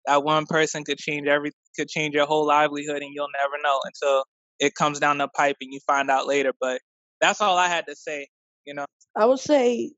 [0.07, 3.80] that one person could change every could change your whole livelihood, and you'll never know
[3.84, 4.24] until
[4.61, 6.53] it comes down the pipe and you find out later.
[6.61, 6.80] But
[7.20, 8.28] that's all I had to say.
[8.66, 8.86] You know,
[9.16, 9.93] I would say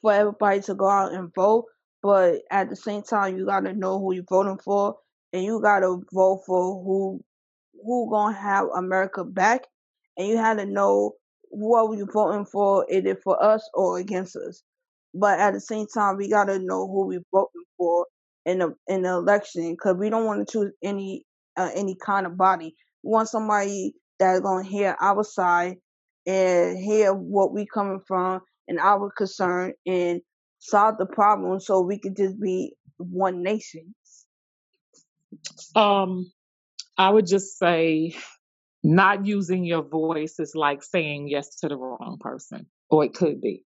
[0.00, 1.66] for everybody to go out and vote,
[2.02, 4.96] but at the same time, you gotta know who you're voting for,
[5.32, 7.22] and you gotta vote for who
[7.84, 9.62] who gonna have America back,
[10.16, 11.12] and you had to know
[11.50, 14.62] what you're voting for, is it for us or against us.
[15.14, 18.06] But at the same time, we gotta know who we're voting for
[18.46, 21.24] in the in the election, because we don't want to choose any
[21.56, 22.74] uh, any kind of body.
[23.02, 25.76] We want somebody that's gonna hear our side
[26.26, 30.20] and hear what we coming from and our concern and
[30.60, 33.94] solve the problem so we could just be one nation.
[35.74, 36.30] Um,
[36.96, 38.14] I would just say
[38.82, 43.40] not using your voice is like saying yes to the wrong person, or it could
[43.40, 43.62] be.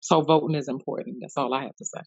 [0.00, 1.18] So voting is important.
[1.20, 2.00] That's all I have to say.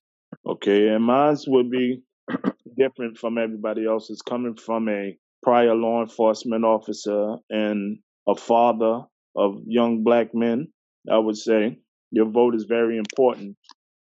[0.45, 2.01] Okay, and mine would be
[2.77, 9.01] different from everybody else's, coming from a prior law enforcement officer and a father
[9.35, 10.67] of young black men.
[11.11, 11.77] I would say
[12.15, 13.57] your vote is very important,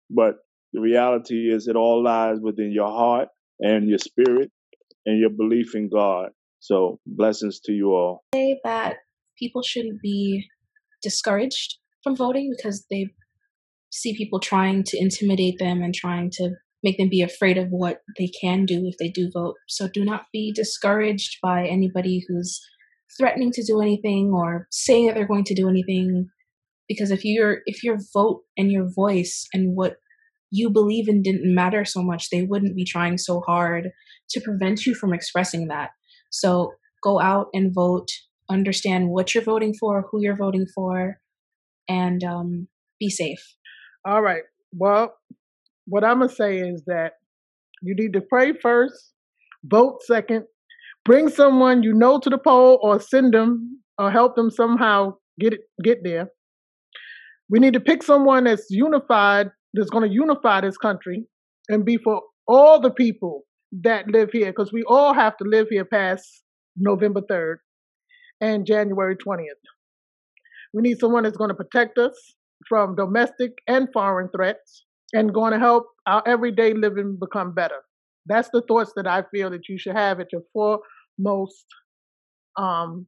[0.09, 0.37] but
[0.73, 3.29] the reality is it all lies within your heart
[3.61, 4.51] and your spirit
[5.05, 6.31] and your belief in God.
[6.61, 8.25] So blessings to you all.
[8.35, 8.97] Say that
[9.39, 10.47] people shouldn't be
[11.03, 13.11] discouraged from voting because they
[13.91, 18.01] see people trying to intimidate them and trying to make them be afraid of what
[18.17, 19.57] they can do if they do vote.
[19.69, 22.61] So do not be discouraged by anybody who's
[23.19, 26.31] threatening to do anything or saying that they're going to do anything
[26.91, 29.95] because if your if your vote and your voice and what
[30.51, 33.91] you believe in didn't matter so much, they wouldn't be trying so hard
[34.31, 35.91] to prevent you from expressing that.
[36.31, 38.09] So go out and vote,
[38.51, 41.21] understand what you're voting for, who you're voting for,
[41.89, 42.67] and um,
[42.99, 43.55] be safe.
[44.05, 44.43] All right.
[44.73, 45.15] Well,
[45.87, 47.13] what I'm gonna say is that
[47.83, 49.13] you need to pray first,
[49.63, 50.47] vote second,
[51.05, 55.53] bring someone you know to the poll, or send them or help them somehow get
[55.53, 56.31] it, get there.
[57.51, 61.27] We need to pick someone that's unified, that's going to unify this country
[61.69, 63.43] and be for all the people
[63.83, 66.43] that live here, because we all have to live here past
[66.77, 67.57] November 3rd
[68.41, 69.45] and January 20th.
[70.73, 72.15] We need someone that's going to protect us
[72.69, 77.81] from domestic and foreign threats and going to help our everyday living become better.
[78.27, 81.67] That's the thoughts that I feel that you should have at your foremost
[82.57, 83.07] um,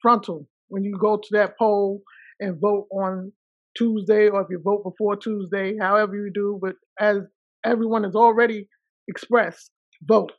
[0.00, 2.02] frontal when you go to that poll
[2.38, 3.32] and vote on
[3.76, 6.58] Tuesday, or if you vote before Tuesday, however you do.
[6.60, 7.18] But as
[7.64, 8.68] everyone has already
[9.08, 9.70] expressed,
[10.02, 10.32] vote.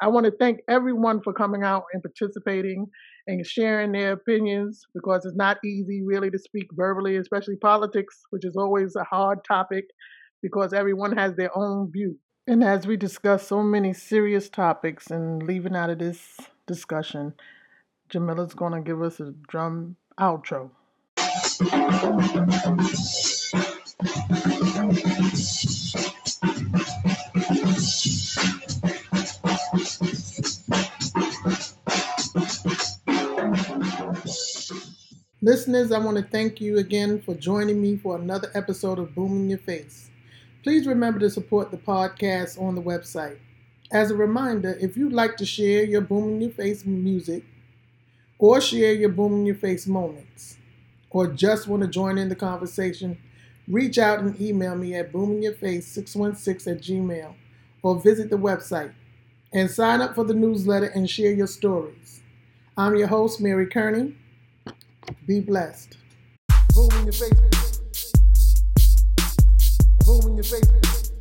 [0.00, 2.86] I want to thank everyone for coming out and participating
[3.26, 8.44] and sharing their opinions because it's not easy really to speak verbally, especially politics, which
[8.44, 9.84] is always a hard topic
[10.42, 12.18] because everyone has their own view.
[12.46, 17.32] And as we discuss so many serious topics and leaving out of this discussion,
[18.10, 20.70] Jamila's going to give us a drum outro.
[35.40, 39.36] Listeners, I want to thank you again for joining me for another episode of Boom
[39.36, 40.10] in Your Face.
[40.64, 43.38] Please remember to support the podcast on the website.
[43.92, 47.44] As a reminder, if you'd like to share your Boom in Your Face music
[48.40, 50.56] or share your Boom in Your Face moments,
[51.14, 53.16] or just want to join in the conversation,
[53.68, 57.32] reach out and email me at boomingyourface616 at gmail
[57.82, 58.92] or visit the website
[59.52, 62.20] and sign up for the newsletter and share your stories.
[62.76, 64.16] I'm your host, Mary Kearney.
[65.24, 65.96] Be blessed.
[66.74, 67.80] Boom in your face.
[70.04, 71.12] Boom in your face.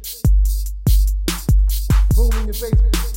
[2.16, 3.13] Boom in your face.